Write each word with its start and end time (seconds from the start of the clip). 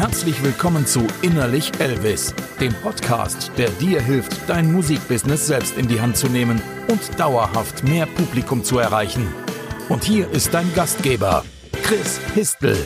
Herzlich 0.00 0.42
willkommen 0.42 0.86
zu 0.86 1.06
Innerlich 1.20 1.78
Elvis, 1.78 2.34
dem 2.58 2.72
Podcast, 2.72 3.52
der 3.58 3.68
dir 3.68 4.00
hilft, 4.00 4.48
dein 4.48 4.72
Musikbusiness 4.72 5.46
selbst 5.46 5.76
in 5.76 5.88
die 5.88 6.00
Hand 6.00 6.16
zu 6.16 6.28
nehmen 6.28 6.62
und 6.88 7.20
dauerhaft 7.20 7.84
mehr 7.84 8.06
Publikum 8.06 8.64
zu 8.64 8.78
erreichen. 8.78 9.28
Und 9.90 10.02
hier 10.02 10.30
ist 10.30 10.54
dein 10.54 10.72
Gastgeber, 10.74 11.44
Chris 11.82 12.18
Histel. 12.32 12.78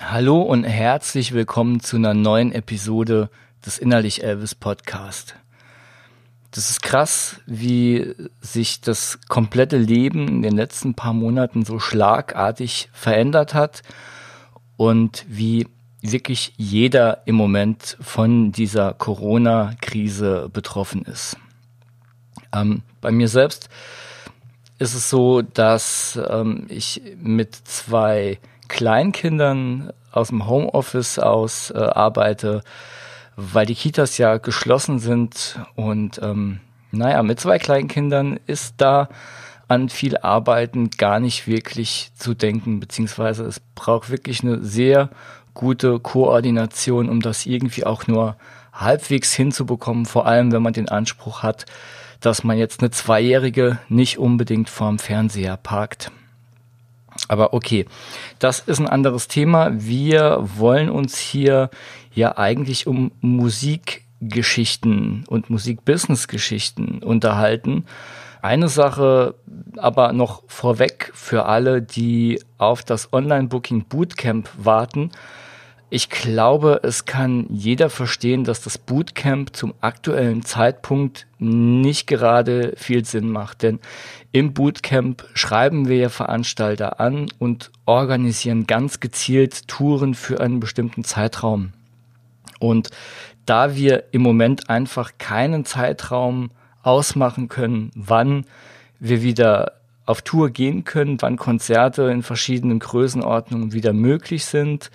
Hallo 0.00 0.40
und 0.40 0.64
herzlich 0.64 1.34
willkommen 1.34 1.80
zu 1.80 1.96
einer 1.96 2.14
neuen 2.14 2.52
Episode 2.52 3.28
des 3.66 3.76
Innerlich 3.76 4.24
Elvis 4.24 4.54
Podcast. 4.54 5.34
Das 6.50 6.70
ist 6.70 6.82
krass, 6.82 7.40
wie 7.46 8.14
sich 8.40 8.80
das 8.80 9.18
komplette 9.28 9.76
Leben 9.76 10.28
in 10.28 10.42
den 10.42 10.56
letzten 10.56 10.94
paar 10.94 11.12
Monaten 11.12 11.64
so 11.64 11.78
schlagartig 11.78 12.88
verändert 12.92 13.52
hat 13.52 13.82
und 14.76 15.26
wie 15.28 15.66
wirklich 16.00 16.54
jeder 16.56 17.22
im 17.26 17.34
Moment 17.34 17.98
von 18.00 18.52
dieser 18.52 18.94
Corona-Krise 18.94 20.48
betroffen 20.50 21.02
ist. 21.02 21.36
Ähm, 22.54 22.82
bei 23.00 23.10
mir 23.10 23.28
selbst 23.28 23.68
ist 24.78 24.94
es 24.94 25.10
so, 25.10 25.42
dass 25.42 26.18
ähm, 26.30 26.66
ich 26.68 27.02
mit 27.20 27.54
zwei 27.54 28.38
Kleinkindern 28.68 29.92
aus 30.12 30.28
dem 30.28 30.46
Homeoffice 30.46 31.18
aus 31.18 31.70
äh, 31.70 31.78
arbeite, 31.78 32.62
weil 33.40 33.66
die 33.66 33.76
Kitas 33.76 34.18
ja 34.18 34.38
geschlossen 34.38 34.98
sind 34.98 35.60
und 35.76 36.20
ähm, 36.22 36.58
naja, 36.90 37.22
mit 37.22 37.38
zwei 37.38 37.60
Kleinkindern 37.60 38.40
ist 38.48 38.74
da 38.78 39.08
an 39.68 39.90
viel 39.90 40.16
Arbeiten 40.16 40.90
gar 40.90 41.20
nicht 41.20 41.46
wirklich 41.46 42.10
zu 42.16 42.34
denken, 42.34 42.80
beziehungsweise 42.80 43.44
es 43.44 43.60
braucht 43.76 44.10
wirklich 44.10 44.42
eine 44.42 44.64
sehr 44.64 45.10
gute 45.54 46.00
Koordination, 46.00 47.08
um 47.08 47.20
das 47.20 47.46
irgendwie 47.46 47.86
auch 47.86 48.08
nur 48.08 48.36
halbwegs 48.72 49.32
hinzubekommen, 49.34 50.04
vor 50.04 50.26
allem 50.26 50.50
wenn 50.50 50.62
man 50.62 50.72
den 50.72 50.88
Anspruch 50.88 51.44
hat, 51.44 51.66
dass 52.20 52.42
man 52.42 52.58
jetzt 52.58 52.80
eine 52.80 52.90
Zweijährige 52.90 53.78
nicht 53.88 54.18
unbedingt 54.18 54.68
vorm 54.68 54.98
Fernseher 54.98 55.56
parkt. 55.56 56.10
Aber 57.28 57.52
okay, 57.52 57.86
das 58.38 58.60
ist 58.60 58.80
ein 58.80 58.88
anderes 58.88 59.28
Thema. 59.28 59.70
Wir 59.72 60.38
wollen 60.56 60.90
uns 60.90 61.18
hier 61.18 61.70
ja 62.14 62.36
eigentlich 62.36 62.86
um 62.86 63.12
Musikgeschichten 63.20 65.24
und 65.28 65.50
Musikbusiness-Geschichten 65.50 67.02
unterhalten. 67.02 67.84
Eine 68.40 68.68
Sache 68.68 69.34
aber 69.76 70.12
noch 70.12 70.42
vorweg 70.46 71.10
für 71.14 71.46
alle, 71.46 71.82
die 71.82 72.40
auf 72.56 72.82
das 72.82 73.12
Online-Booking 73.12 73.84
Bootcamp 73.84 74.48
warten. 74.56 75.10
Ich 75.90 76.10
glaube, 76.10 76.80
es 76.82 77.06
kann 77.06 77.46
jeder 77.48 77.88
verstehen, 77.88 78.44
dass 78.44 78.60
das 78.60 78.76
Bootcamp 78.76 79.56
zum 79.56 79.72
aktuellen 79.80 80.44
Zeitpunkt 80.44 81.26
nicht 81.38 82.06
gerade 82.06 82.74
viel 82.76 83.06
Sinn 83.06 83.30
macht. 83.30 83.62
Denn 83.62 83.80
im 84.30 84.52
Bootcamp 84.52 85.24
schreiben 85.32 85.88
wir 85.88 86.10
Veranstalter 86.10 87.00
an 87.00 87.28
und 87.38 87.70
organisieren 87.86 88.66
ganz 88.66 89.00
gezielt 89.00 89.66
Touren 89.66 90.12
für 90.12 90.40
einen 90.42 90.60
bestimmten 90.60 91.04
Zeitraum. 91.04 91.72
Und 92.58 92.90
da 93.46 93.74
wir 93.74 94.04
im 94.10 94.20
Moment 94.20 94.68
einfach 94.68 95.12
keinen 95.16 95.64
Zeitraum 95.64 96.50
ausmachen 96.82 97.48
können, 97.48 97.92
wann 97.94 98.44
wir 99.00 99.22
wieder 99.22 99.72
auf 100.04 100.20
Tour 100.20 100.50
gehen 100.50 100.84
können, 100.84 101.16
wann 101.22 101.36
Konzerte 101.36 102.10
in 102.10 102.22
verschiedenen 102.22 102.78
Größenordnungen 102.78 103.72
wieder 103.72 103.94
möglich 103.94 104.44
sind 104.44 104.90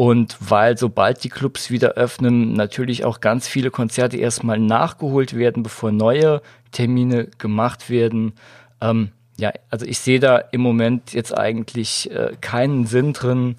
und 0.00 0.38
weil 0.40 0.78
sobald 0.78 1.22
die 1.24 1.28
Clubs 1.28 1.70
wieder 1.70 1.90
öffnen, 1.90 2.54
natürlich 2.54 3.04
auch 3.04 3.20
ganz 3.20 3.46
viele 3.46 3.70
Konzerte 3.70 4.16
erstmal 4.16 4.58
nachgeholt 4.58 5.36
werden, 5.36 5.62
bevor 5.62 5.92
neue 5.92 6.40
Termine 6.72 7.26
gemacht 7.36 7.90
werden. 7.90 8.32
Ähm, 8.80 9.10
ja, 9.36 9.52
also 9.68 9.84
ich 9.84 9.98
sehe 9.98 10.18
da 10.18 10.38
im 10.38 10.62
Moment 10.62 11.12
jetzt 11.12 11.36
eigentlich 11.36 12.10
äh, 12.12 12.32
keinen 12.40 12.86
Sinn 12.86 13.12
drin, 13.12 13.56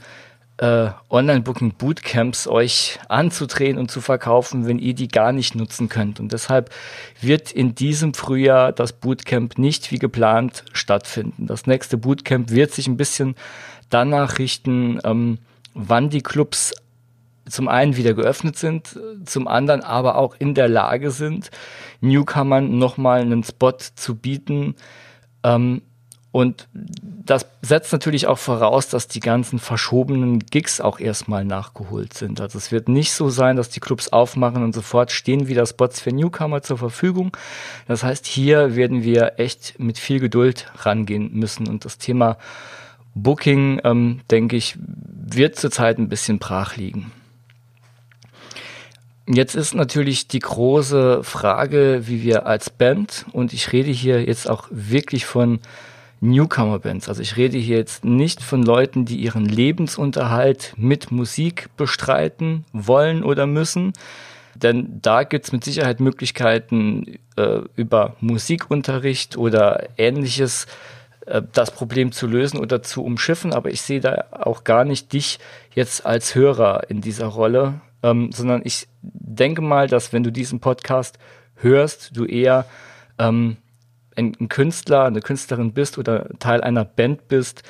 äh, 0.57 0.89
Online-Booking-Bootcamps 1.11 2.47
euch 2.47 2.97
anzudrehen 3.07 3.77
und 3.77 3.91
zu 3.91 4.01
verkaufen, 4.01 4.65
wenn 4.65 4.79
ihr 4.79 4.95
die 4.95 5.09
gar 5.09 5.33
nicht 5.33 5.53
nutzen 5.53 5.89
könnt. 5.89 6.19
Und 6.19 6.33
deshalb 6.33 6.71
wird 7.21 7.51
in 7.51 7.75
diesem 7.75 8.15
Frühjahr 8.15 8.71
das 8.71 8.93
Bootcamp 8.93 9.59
nicht 9.59 9.91
wie 9.91 9.99
geplant 9.99 10.63
stattfinden. 10.73 11.45
Das 11.45 11.67
nächste 11.67 11.99
Bootcamp 11.99 12.49
wird 12.49 12.71
sich 12.71 12.87
ein 12.87 12.97
bisschen 12.97 13.35
danach 13.91 14.39
richten, 14.39 14.99
ähm, 15.03 15.37
wann 15.73 16.09
die 16.09 16.21
Clubs 16.21 16.73
zum 17.49 17.67
einen 17.67 17.97
wieder 17.97 18.13
geöffnet 18.13 18.57
sind, 18.57 18.99
zum 19.25 19.47
anderen 19.47 19.81
aber 19.81 20.17
auch 20.17 20.35
in 20.39 20.53
der 20.53 20.67
Lage 20.67 21.11
sind, 21.11 21.51
Newcomern 21.99 22.77
nochmal 22.77 23.21
einen 23.21 23.43
Spot 23.43 23.77
zu 23.95 24.15
bieten. 24.15 24.75
Ähm, 25.43 25.81
und 26.31 26.69
das 26.73 27.45
setzt 27.61 27.91
natürlich 27.91 28.25
auch 28.27 28.37
voraus, 28.37 28.87
dass 28.87 29.09
die 29.09 29.19
ganzen 29.19 29.59
verschobenen 29.59 30.39
Gigs 30.39 30.79
auch 30.79 30.99
erstmal 30.99 31.43
nachgeholt 31.43 32.13
sind. 32.13 32.39
Also 32.39 32.57
es 32.57 32.71
wird 32.71 32.87
nicht 32.87 33.11
so 33.11 33.29
sein, 33.29 33.57
dass 33.57 33.69
die 33.69 33.81
Clubs 33.81 34.07
aufmachen 34.07 34.63
und 34.63 34.73
sofort 34.73 35.11
stehen 35.11 35.49
wieder 35.49 35.65
Spots 35.65 35.99
für 35.99 36.13
Newcomer 36.13 36.61
zur 36.61 36.77
Verfügung. 36.77 37.35
Das 37.87 38.03
heißt, 38.03 38.25
hier 38.25 38.77
werden 38.77 39.03
wir 39.03 39.39
echt 39.39 39.77
mit 39.77 39.97
viel 39.97 40.21
Geduld 40.21 40.71
rangehen 40.77 41.33
müssen 41.33 41.67
und 41.67 41.83
das 41.83 41.97
Thema 41.97 42.37
Booking, 43.15 43.81
ähm, 43.83 44.21
denke 44.29 44.55
ich, 44.55 44.77
wird 44.77 45.55
zurzeit 45.55 45.97
ein 45.97 46.09
bisschen 46.09 46.39
brach 46.39 46.77
liegen. 46.77 47.11
Jetzt 49.27 49.55
ist 49.55 49.73
natürlich 49.75 50.27
die 50.27 50.39
große 50.39 51.23
Frage, 51.23 52.03
wie 52.05 52.23
wir 52.23 52.47
als 52.47 52.69
Band, 52.69 53.25
und 53.31 53.53
ich 53.53 53.71
rede 53.71 53.91
hier 53.91 54.25
jetzt 54.25 54.49
auch 54.49 54.67
wirklich 54.71 55.25
von 55.25 55.59
Newcomer-Bands, 56.21 57.07
also 57.07 57.21
ich 57.21 57.37
rede 57.37 57.57
hier 57.57 57.77
jetzt 57.77 58.03
nicht 58.03 58.41
von 58.43 58.63
Leuten, 58.63 59.05
die 59.05 59.17
ihren 59.17 59.45
Lebensunterhalt 59.45 60.73
mit 60.77 61.11
Musik 61.11 61.69
bestreiten 61.77 62.65
wollen 62.73 63.23
oder 63.23 63.47
müssen, 63.47 63.93
denn 64.55 64.99
da 65.01 65.23
gibt 65.23 65.45
es 65.45 65.51
mit 65.51 65.63
Sicherheit 65.63 65.99
Möglichkeiten 65.99 67.17
äh, 67.37 67.61
über 67.75 68.15
Musikunterricht 68.19 69.37
oder 69.37 69.87
ähnliches 69.97 70.65
äh, 70.65 70.67
das 71.39 71.71
Problem 71.71 72.11
zu 72.11 72.27
lösen 72.27 72.59
oder 72.59 72.83
zu 72.83 73.03
umschiffen, 73.03 73.53
aber 73.53 73.71
ich 73.71 73.81
sehe 73.81 74.01
da 74.01 74.25
auch 74.31 74.63
gar 74.63 74.83
nicht 74.83 75.13
dich 75.13 75.39
jetzt 75.73 76.05
als 76.05 76.35
Hörer 76.35 76.89
in 76.89 77.01
dieser 77.01 77.27
Rolle, 77.27 77.81
ähm, 78.03 78.31
sondern 78.31 78.61
ich 78.63 78.87
denke 79.01 79.61
mal, 79.61 79.87
dass 79.87 80.11
wenn 80.11 80.23
du 80.23 80.31
diesen 80.31 80.59
Podcast 80.59 81.17
hörst, 81.55 82.17
du 82.17 82.25
eher 82.25 82.65
ähm, 83.17 83.57
ein, 84.15 84.33
ein, 84.39 84.49
Künstler, 84.49 85.05
eine 85.05 85.21
Künstlerin 85.21 85.73
bist 85.73 85.97
oder 85.97 86.27
Teil 86.39 86.61
einer 86.61 86.83
Band 86.83 87.27
bist, 87.27 87.63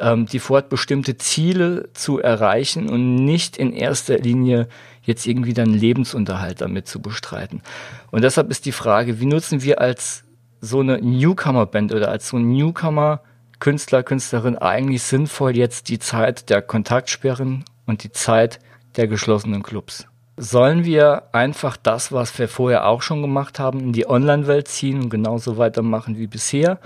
ähm, 0.00 0.26
die 0.26 0.38
vorhat, 0.38 0.68
bestimmte 0.68 1.16
Ziele 1.16 1.90
zu 1.92 2.18
erreichen 2.18 2.88
und 2.88 3.14
nicht 3.14 3.56
in 3.56 3.72
erster 3.72 4.18
Linie 4.18 4.68
jetzt 5.02 5.26
irgendwie 5.26 5.54
deinen 5.54 5.74
Lebensunterhalt 5.74 6.60
damit 6.60 6.86
zu 6.88 7.00
bestreiten. 7.00 7.62
Und 8.10 8.22
deshalb 8.22 8.50
ist 8.50 8.66
die 8.66 8.72
Frage, 8.72 9.20
wie 9.20 9.26
nutzen 9.26 9.62
wir 9.62 9.80
als 9.80 10.24
so 10.60 10.80
eine 10.80 10.98
Newcomer-Band 11.00 11.92
oder 11.94 12.08
als 12.10 12.28
so 12.28 12.36
ein 12.36 12.50
Newcomer-Künstler, 12.52 14.02
Künstlerin 14.02 14.58
eigentlich 14.58 15.02
sinnvoll 15.02 15.56
jetzt 15.56 15.88
die 15.88 15.98
Zeit 15.98 16.50
der 16.50 16.62
Kontaktsperren 16.62 17.64
und 17.86 18.04
die 18.04 18.12
Zeit 18.12 18.58
der 18.96 19.06
geschlossenen 19.06 19.62
Clubs? 19.62 20.06
Sollen 20.36 20.84
wir 20.84 21.24
einfach 21.32 21.76
das, 21.76 22.12
was 22.12 22.38
wir 22.38 22.48
vorher 22.48 22.86
auch 22.86 23.02
schon 23.02 23.22
gemacht 23.22 23.58
haben, 23.58 23.80
in 23.80 23.92
die 23.92 24.08
Online-Welt 24.08 24.68
ziehen 24.68 25.02
und 25.02 25.10
genauso 25.10 25.56
weitermachen 25.56 26.16
wie 26.16 26.28
bisher? 26.28 26.78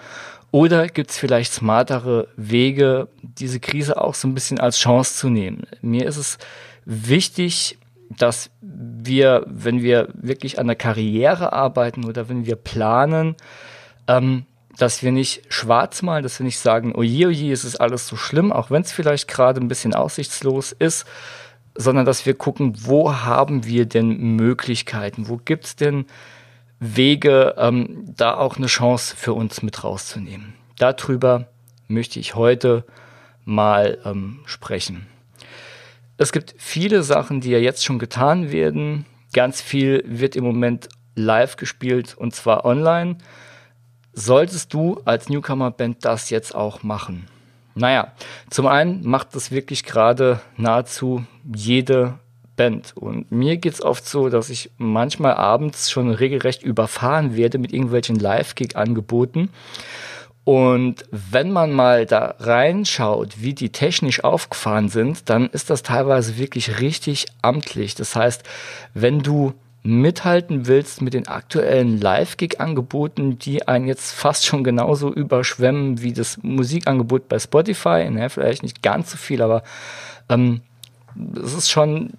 Oder 0.50 0.86
gibt 0.86 1.10
es 1.10 1.18
vielleicht 1.18 1.52
smartere 1.52 2.28
Wege, 2.36 3.08
diese 3.22 3.60
Krise 3.60 4.00
auch 4.00 4.14
so 4.14 4.28
ein 4.28 4.34
bisschen 4.34 4.60
als 4.60 4.78
Chance 4.78 5.16
zu 5.16 5.28
nehmen? 5.28 5.66
Mir 5.80 6.06
ist 6.06 6.18
es 6.18 6.38
wichtig, 6.84 7.78
dass 8.19 8.50
wir, 8.61 9.44
wenn 9.47 9.82
wir 9.82 10.09
wirklich 10.14 10.59
an 10.59 10.67
der 10.67 10.76
Karriere 10.76 11.53
arbeiten 11.53 12.05
oder 12.05 12.29
wenn 12.29 12.47
wir 12.47 12.56
planen, 12.56 13.37
ähm, 14.09 14.47
dass 14.79 15.03
wir 15.03 15.12
nicht 15.12 15.43
schwarz 15.53 16.03
malen, 16.03 16.23
dass 16.23 16.38
wir 16.38 16.44
nicht 16.44 16.59
sagen, 16.59 16.94
oje, 16.94 17.29
oje, 17.29 17.53
es 17.53 17.64
ist 17.64 17.76
alles 17.76 18.06
so 18.09 18.17
schlimm, 18.17 18.53
auch 18.53 18.70
wenn 18.70 18.82
es 18.82 18.93
vielleicht 18.93 19.29
gerade 19.29 19.61
ein 19.61 19.69
bisschen 19.69 19.94
aussichtslos 19.94 20.73
ist, 20.73 21.06
sondern 21.75 22.05
dass 22.05 22.26
wir 22.26 22.35
gucken, 22.35 22.75
wo 22.79 23.14
haben 23.14 23.64
wir 23.64 23.87
denn 23.87 24.37
Möglichkeiten, 24.37 25.29
wo 25.29 25.37
gibt 25.37 25.64
es 25.64 25.76
denn 25.76 26.06
Wege, 26.81 27.55
ähm, 27.59 28.12
da 28.17 28.35
auch 28.35 28.56
eine 28.56 28.67
Chance 28.67 29.17
für 29.17 29.35
uns 29.35 29.62
mit 29.62 29.85
rauszunehmen. 29.85 30.55
Darüber 30.79 31.47
möchte 31.87 32.19
ich 32.19 32.35
heute 32.35 32.85
mal 33.44 33.99
ähm, 34.05 34.41
sprechen. 34.47 35.06
Es 36.22 36.30
gibt 36.30 36.54
viele 36.56 37.02
Sachen, 37.02 37.40
die 37.40 37.50
ja 37.50 37.58
jetzt 37.58 37.84
schon 37.84 37.98
getan 37.98 38.52
werden. 38.52 39.06
Ganz 39.32 39.60
viel 39.60 40.04
wird 40.06 40.36
im 40.36 40.44
Moment 40.44 40.88
live 41.16 41.56
gespielt 41.56 42.14
und 42.16 42.32
zwar 42.32 42.64
online. 42.64 43.16
Solltest 44.12 44.72
du 44.72 45.00
als 45.04 45.28
Newcomer-Band 45.28 46.04
das 46.04 46.30
jetzt 46.30 46.54
auch 46.54 46.84
machen? 46.84 47.26
Naja, 47.74 48.12
zum 48.50 48.69
einen 48.69 49.04
macht 49.04 49.34
das 49.34 49.50
wirklich 49.50 49.82
gerade 49.82 50.38
nahezu 50.56 51.24
jede 51.56 52.20
Band. 52.54 52.92
Und 52.96 53.32
mir 53.32 53.56
geht 53.56 53.72
es 53.72 53.82
oft 53.82 54.06
so, 54.06 54.28
dass 54.28 54.48
ich 54.48 54.70
manchmal 54.78 55.34
abends 55.34 55.90
schon 55.90 56.08
regelrecht 56.08 56.62
überfahren 56.62 57.34
werde 57.34 57.58
mit 57.58 57.72
irgendwelchen 57.72 58.14
Live-Gig-Angeboten. 58.14 59.50
Und 60.44 61.04
wenn 61.12 61.52
man 61.52 61.72
mal 61.72 62.04
da 62.04 62.34
reinschaut, 62.38 63.40
wie 63.40 63.54
die 63.54 63.70
technisch 63.70 64.24
aufgefahren 64.24 64.88
sind, 64.88 65.30
dann 65.30 65.48
ist 65.50 65.70
das 65.70 65.84
teilweise 65.84 66.36
wirklich 66.36 66.80
richtig 66.80 67.26
amtlich. 67.42 67.94
Das 67.94 68.16
heißt, 68.16 68.42
wenn 68.92 69.20
du 69.20 69.54
mithalten 69.84 70.66
willst 70.66 71.02
mit 71.02 71.14
den 71.14 71.28
aktuellen 71.28 72.00
Live-Gig-Angeboten, 72.00 73.38
die 73.38 73.66
einen 73.66 73.86
jetzt 73.86 74.12
fast 74.12 74.46
schon 74.46 74.62
genauso 74.62 75.12
überschwemmen 75.12 76.02
wie 76.02 76.12
das 76.12 76.38
Musikangebot 76.42 77.28
bei 77.28 77.38
Spotify, 77.38 78.08
ne, 78.10 78.30
vielleicht 78.30 78.62
nicht 78.62 78.82
ganz 78.82 79.10
so 79.10 79.16
viel, 79.16 79.42
aber 79.42 79.62
ähm, 80.28 80.60
es 81.37 81.55
ist 81.55 81.70
schon 81.70 82.11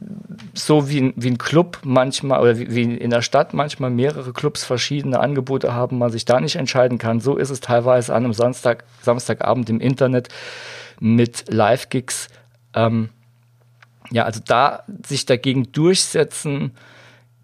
so 0.53 0.89
wie, 0.89 1.13
wie 1.15 1.29
ein 1.29 1.37
Club 1.37 1.79
manchmal 1.83 2.41
oder 2.41 2.57
wie, 2.59 2.73
wie 2.73 2.95
in 2.95 3.09
der 3.09 3.21
Stadt 3.21 3.53
manchmal 3.53 3.89
mehrere 3.89 4.33
Clubs 4.33 4.63
verschiedene 4.63 5.19
Angebote 5.19 5.73
haben, 5.73 5.97
man 5.97 6.11
sich 6.11 6.25
da 6.25 6.39
nicht 6.39 6.55
entscheiden 6.55 6.97
kann. 6.97 7.19
So 7.19 7.37
ist 7.37 7.49
es 7.49 7.59
teilweise 7.59 8.13
an 8.13 8.23
einem 8.23 8.33
Samstag, 8.33 8.83
Samstagabend 9.01 9.69
im 9.69 9.79
Internet 9.79 10.29
mit 10.99 11.45
Live-Gigs. 11.51 12.27
Ähm, 12.73 13.09
ja, 14.11 14.25
also 14.25 14.39
da 14.45 14.83
sich 15.05 15.25
dagegen 15.25 15.71
durchsetzen, 15.71 16.71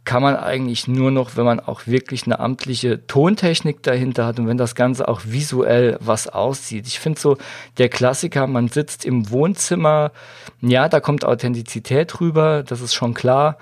kann 0.06 0.24
man 0.24 0.36
eigentlich 0.36 0.88
nur 0.88 1.12
noch, 1.12 1.38
wenn 1.38 1.46
man 1.46 1.60
auch 1.60 1.86
wirklich 1.86 2.25
eine 2.25 2.40
amtliche 2.40 3.06
Tontechnik 3.06 3.84
dahinter 3.84 4.25
hat 4.25 4.40
und 4.40 4.48
wenn 4.48 4.57
das 4.57 4.74
Ganze 4.74 5.07
auch 5.07 5.22
visuell 5.25 5.98
was 6.00 6.28
aussieht. 6.28 6.88
Ich 6.88 7.00
finde 7.00 7.19
so, 7.19 7.38
der 7.78 7.90
Klassiker, 7.90 8.48
man 8.48 8.69
sitzt 8.69 9.06
im 9.06 9.30
Wohnzimmer, 9.30 10.12
ja, 10.62 10.90
da 10.90 11.00
kommt 11.00 11.25
Authentizität 11.25 12.19
rüber, 12.19 12.63
das 12.63 12.81
ist 12.81 12.94
schon 12.94 13.13
klar. 13.13 13.57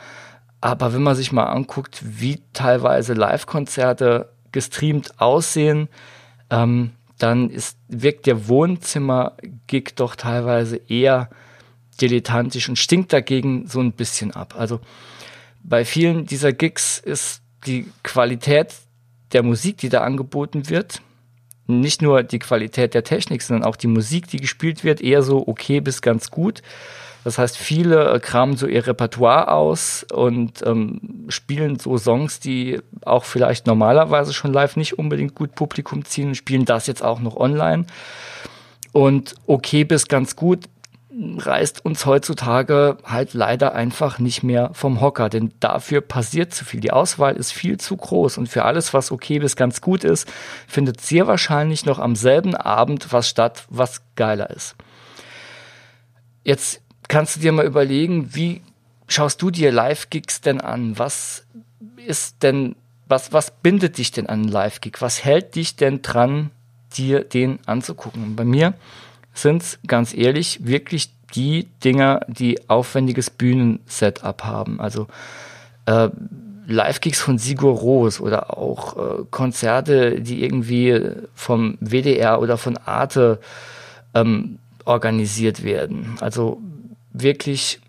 Aber 0.62 0.94
wenn 0.94 1.04
man 1.04 1.16
sich 1.16 1.32
mal 1.32 1.46
anguckt, 1.46 2.02
wie 2.04 2.42
teilweise 2.54 3.14
Live-Konzerte 3.14 4.30
gestreamt 4.52 5.20
aussehen, 5.20 5.90
ähm, 6.50 6.92
dann 7.18 7.50
ist, 7.50 7.78
wirkt 7.88 8.26
der 8.26 8.48
Wohnzimmer-Gig 8.48 9.96
doch 9.96 10.16
teilweise 10.16 10.78
eher 10.88 11.30
dilettantisch 12.00 12.70
und 12.70 12.78
stinkt 12.78 13.12
dagegen 13.12 13.68
so 13.68 13.80
ein 13.80 13.92
bisschen 13.92 14.32
ab. 14.32 14.56
Also 14.58 14.80
bei 15.68 15.84
vielen 15.84 16.26
dieser 16.26 16.54
Gigs 16.54 16.98
ist 16.98 17.42
die 17.66 17.86
Qualität 18.02 18.74
der 19.34 19.44
Musik, 19.44 19.78
die 19.78 19.90
da 19.90 20.02
angeboten 20.02 20.70
wird, 20.70 21.02
nicht 21.68 22.02
nur 22.02 22.24
die 22.24 22.40
Qualität 22.40 22.94
der 22.94 23.04
Technik, 23.04 23.42
sondern 23.42 23.68
auch 23.68 23.76
die 23.76 23.88
Musik, 23.88 24.28
die 24.28 24.38
gespielt 24.38 24.86
wird, 24.86 25.02
eher 25.02 25.22
so 25.22 25.46
okay 25.46 25.82
bis 25.82 26.02
ganz 26.02 26.32
gut. 26.32 26.62
Das 27.26 27.38
heißt, 27.38 27.58
viele 27.58 28.10
äh, 28.14 28.20
kramen 28.22 28.56
so 28.56 28.68
ihr 28.68 28.88
Repertoire 28.88 29.52
aus 29.52 30.06
und 30.14 30.66
ähm, 30.66 31.26
spielen 31.28 31.78
so 31.78 31.98
Songs, 31.98 32.40
die 32.40 32.80
auch 33.02 33.26
vielleicht 33.26 33.68
normalerweise 33.68 34.34
schon 34.34 34.54
live 34.54 34.78
nicht 34.78 34.98
unbedingt 34.98 35.36
gut 35.36 35.54
Publikum 35.54 36.06
ziehen, 36.06 36.36
spielen 36.36 36.64
das 36.64 36.88
jetzt 36.88 37.04
auch 37.04 37.20
noch 37.20 37.36
online. 37.36 37.86
Und 38.94 39.36
okay 39.46 39.84
bis 39.84 40.08
ganz 40.08 40.38
gut 40.38 40.70
reißt 41.20 41.84
uns 41.84 42.06
heutzutage 42.06 42.98
halt 43.04 43.34
leider 43.34 43.74
einfach 43.74 44.20
nicht 44.20 44.44
mehr 44.44 44.70
vom 44.74 45.02
Hocker, 45.02 45.30
denn 45.30 45.52
dafür 45.60 46.02
passiert 46.02 46.54
zu 46.54 46.64
viel. 46.64 46.80
Die 46.80 46.92
Auswahl 46.92 47.36
ist 47.36 47.52
viel 47.52 47.80
zu 47.80 47.98
groß 47.98 48.38
und 48.38 48.48
für 48.48 48.66
alles, 48.66 48.94
was 48.94 49.12
okay 49.12 49.40
bis 49.40 49.56
ganz 49.56 49.82
gut 49.82 50.04
ist, 50.04 50.32
findet 50.68 51.02
sehr 51.02 51.26
wahrscheinlich 51.26 51.86
noch 51.86 51.98
am 51.98 52.16
selben 52.16 52.56
Abend 52.56 53.12
was 53.12 53.28
statt, 53.28 53.66
was 53.70 54.02
geiler 54.16 54.52
ist. 54.52 54.76
Jetzt 56.44 56.82
kannst 57.08 57.36
du 57.36 57.40
dir 57.40 57.52
mal 57.52 57.66
überlegen, 57.66 58.36
wie 58.36 58.62
schaust 59.08 59.42
du 59.42 59.50
dir 59.50 59.72
Live-Gigs 59.72 60.42
denn 60.42 60.62
an? 60.62 61.00
Was 61.00 61.48
ist 62.06 62.44
denn, 62.44 62.76
was, 63.08 63.34
was 63.34 63.52
bindet 63.52 63.98
dich 63.98 64.12
denn 64.12 64.28
an 64.28 64.42
einen 64.42 64.50
Live-Gig? 64.50 64.98
Was 65.00 65.26
hält 65.26 65.56
dich 65.56 65.78
denn 65.78 66.04
dran, 66.04 66.52
dir 66.96 67.24
den 67.24 67.60
anzugucken? 67.66 68.24
Und 68.24 68.36
bei 68.36 68.46
mir 68.46 68.76
sind 69.38 69.62
es 69.62 69.80
ganz 69.86 70.14
ehrlich 70.16 70.66
wirklich 70.66 71.10
die 71.36 71.68
Dinger, 71.84 72.22
die 72.28 72.70
aufwendiges 72.70 73.30
Bühnensetup 73.30 74.44
haben. 74.44 74.80
Also 74.80 75.08
äh, 75.86 76.10
Live-Gigs 76.68 77.22
von 77.22 77.38
Sigur 77.38 77.74
Ros 77.74 78.20
oder 78.20 78.58
auch 78.58 78.98
äh, 78.98 79.24
Konzerte, 79.30 80.22
die 80.22 80.44
irgendwie 80.44 81.00
vom 81.34 81.78
WDR 81.80 82.42
oder 82.42 82.58
von 82.58 82.78
Arte 82.78 83.40
ähm, 84.14 84.60
organisiert 84.86 85.64
werden. 85.64 86.18
Also 86.20 86.62
wirklich 87.12 87.80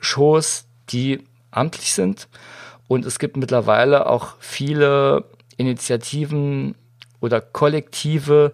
Shows, 0.00 0.64
die 0.90 1.20
amtlich 1.50 1.92
sind. 1.92 2.28
Und 2.88 3.06
es 3.06 3.18
gibt 3.18 3.36
mittlerweile 3.36 4.06
auch 4.06 4.34
viele 4.38 5.24
Initiativen 5.56 6.74
oder 7.20 7.40
Kollektive, 7.40 8.52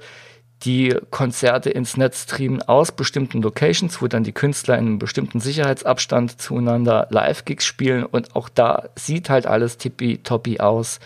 die 0.64 0.94
Konzerte 1.10 1.70
ins 1.70 1.96
Netz 1.96 2.24
streamen 2.24 2.62
aus 2.62 2.92
bestimmten 2.92 3.40
Locations, 3.42 4.02
wo 4.02 4.08
dann 4.08 4.24
die 4.24 4.32
Künstler 4.32 4.76
in 4.76 4.86
einem 4.86 4.98
bestimmten 4.98 5.40
Sicherheitsabstand 5.40 6.40
zueinander 6.40 7.06
Live-Gigs 7.10 7.64
spielen 7.64 8.04
und 8.04 8.36
auch 8.36 8.48
da 8.48 8.90
sieht 8.94 9.30
halt 9.30 9.46
alles 9.46 9.78
tippitoppi 9.78 10.60
aus. 10.60 11.00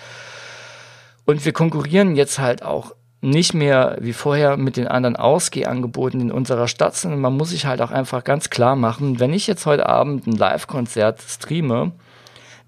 Und 1.24 1.44
wir 1.44 1.52
konkurrieren 1.52 2.16
jetzt 2.16 2.38
halt 2.38 2.62
auch 2.62 2.94
nicht 3.20 3.54
mehr 3.54 3.96
wie 4.00 4.12
vorher 4.12 4.58
mit 4.58 4.76
den 4.76 4.86
anderen 4.86 5.16
Ausgehangeboten 5.16 6.20
in 6.20 6.30
unserer 6.30 6.68
Stadt, 6.68 6.94
sondern 6.94 7.20
man 7.20 7.36
muss 7.36 7.50
sich 7.50 7.64
halt 7.64 7.80
auch 7.80 7.90
einfach 7.90 8.22
ganz 8.22 8.50
klar 8.50 8.76
machen, 8.76 9.18
wenn 9.18 9.32
ich 9.32 9.46
jetzt 9.46 9.64
heute 9.64 9.86
Abend 9.88 10.26
ein 10.26 10.36
Live-Konzert 10.36 11.22
streame, 11.22 11.92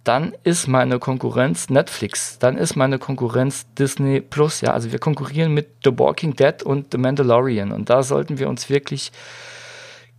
dann 0.07 0.35
ist 0.45 0.69
meine 0.69 0.99
Konkurrenz 0.99 1.69
Netflix, 1.69 2.39
dann 2.39 2.57
ist 2.57 2.77
meine 2.77 2.99
Konkurrenz 2.99 3.67
Disney 3.75 4.21
Plus. 4.21 4.61
Ja, 4.61 4.73
also 4.73 4.93
wir 4.93 4.99
konkurrieren 4.99 5.53
mit 5.53 5.69
The 5.85 5.99
Walking 5.99 6.35
Dead 6.35 6.63
und 6.63 6.93
The 6.93 6.99
Mandalorian 6.99 7.73
und 7.73 7.91
da 7.91 8.03
sollten 8.03 8.39
wir 8.39 8.49
uns 8.49 8.71
wirklich 8.71 9.11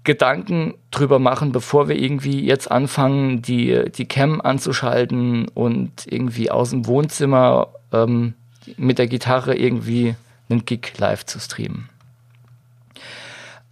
Gedanken 0.04 0.74
drüber 0.92 1.20
machen, 1.20 1.52
bevor 1.52 1.90
wir 1.90 1.98
irgendwie 1.98 2.46
jetzt 2.46 2.72
anfangen, 2.72 3.42
die, 3.42 3.92
die 3.92 4.06
Cam 4.06 4.40
anzuschalten 4.42 5.48
und 5.50 5.92
irgendwie 6.06 6.50
aus 6.50 6.70
dem 6.70 6.86
Wohnzimmer 6.86 7.70
ähm, 7.92 8.34
mit 8.78 9.00
der 9.00 9.08
Gitarre 9.08 9.56
irgendwie 9.56 10.16
einen 10.50 10.66
Gig 10.66 10.94
live 10.98 11.26
zu 11.26 11.40
streamen. 11.40 11.90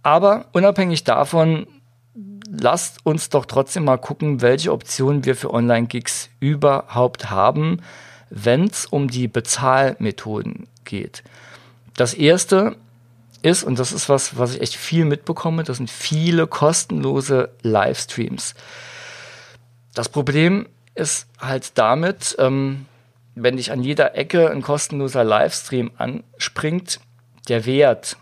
Aber 0.02 0.46
unabhängig 0.52 1.04
davon 1.04 1.66
lasst 2.60 3.04
uns 3.04 3.28
doch 3.28 3.46
trotzdem 3.46 3.84
mal 3.84 3.98
gucken, 3.98 4.42
welche 4.42 4.72
Optionen 4.72 5.24
wir 5.24 5.36
für 5.36 5.52
Online-Gigs 5.52 6.30
überhaupt 6.40 7.30
haben, 7.30 7.82
wenn 8.30 8.64
es 8.64 8.86
um 8.86 9.08
die 9.08 9.28
Bezahlmethoden 9.28 10.66
geht. 10.84 11.22
Das 11.96 12.14
erste 12.14 12.76
ist, 13.42 13.62
und 13.64 13.78
das 13.78 13.92
ist 13.92 14.08
was, 14.08 14.38
was 14.38 14.54
ich 14.54 14.60
echt 14.60 14.76
viel 14.76 15.04
mitbekomme, 15.04 15.62
das 15.62 15.76
sind 15.76 15.90
viele 15.90 16.46
kostenlose 16.46 17.50
Livestreams. 17.62 18.54
Das 19.94 20.08
Problem 20.08 20.66
ist 20.94 21.28
halt 21.38 21.78
damit, 21.78 22.36
ähm, 22.38 22.86
wenn 23.34 23.56
dich 23.56 23.70
an 23.70 23.82
jeder 23.82 24.16
Ecke 24.16 24.50
ein 24.50 24.62
kostenloser 24.62 25.22
Livestream 25.22 25.90
anspringt, 25.96 27.00
der 27.48 27.66
Wert 27.66 28.16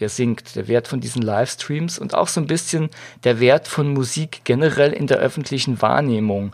der 0.00 0.08
sinkt, 0.08 0.56
der 0.56 0.68
Wert 0.68 0.88
von 0.88 1.00
diesen 1.00 1.22
Livestreams 1.22 1.98
und 1.98 2.14
auch 2.14 2.28
so 2.28 2.40
ein 2.40 2.46
bisschen 2.46 2.90
der 3.24 3.40
Wert 3.40 3.68
von 3.68 3.92
Musik 3.92 4.42
generell 4.44 4.92
in 4.92 5.06
der 5.06 5.18
öffentlichen 5.18 5.80
Wahrnehmung. 5.80 6.52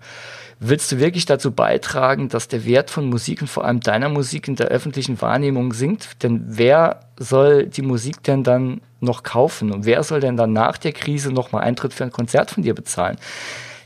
Willst 0.62 0.92
du 0.92 0.98
wirklich 0.98 1.24
dazu 1.24 1.52
beitragen, 1.52 2.28
dass 2.28 2.46
der 2.46 2.66
Wert 2.66 2.90
von 2.90 3.06
Musik 3.08 3.40
und 3.40 3.48
vor 3.48 3.64
allem 3.64 3.80
deiner 3.80 4.10
Musik 4.10 4.46
in 4.46 4.56
der 4.56 4.66
öffentlichen 4.66 5.20
Wahrnehmung 5.22 5.72
sinkt? 5.72 6.22
Denn 6.22 6.44
wer 6.48 7.00
soll 7.18 7.66
die 7.66 7.80
Musik 7.80 8.22
denn 8.24 8.44
dann 8.44 8.82
noch 9.00 9.22
kaufen? 9.22 9.72
Und 9.72 9.86
wer 9.86 10.02
soll 10.02 10.20
denn 10.20 10.36
dann 10.36 10.52
nach 10.52 10.76
der 10.76 10.92
Krise 10.92 11.32
nochmal 11.32 11.62
Eintritt 11.62 11.94
für 11.94 12.04
ein 12.04 12.12
Konzert 12.12 12.50
von 12.50 12.62
dir 12.62 12.74
bezahlen? 12.74 13.16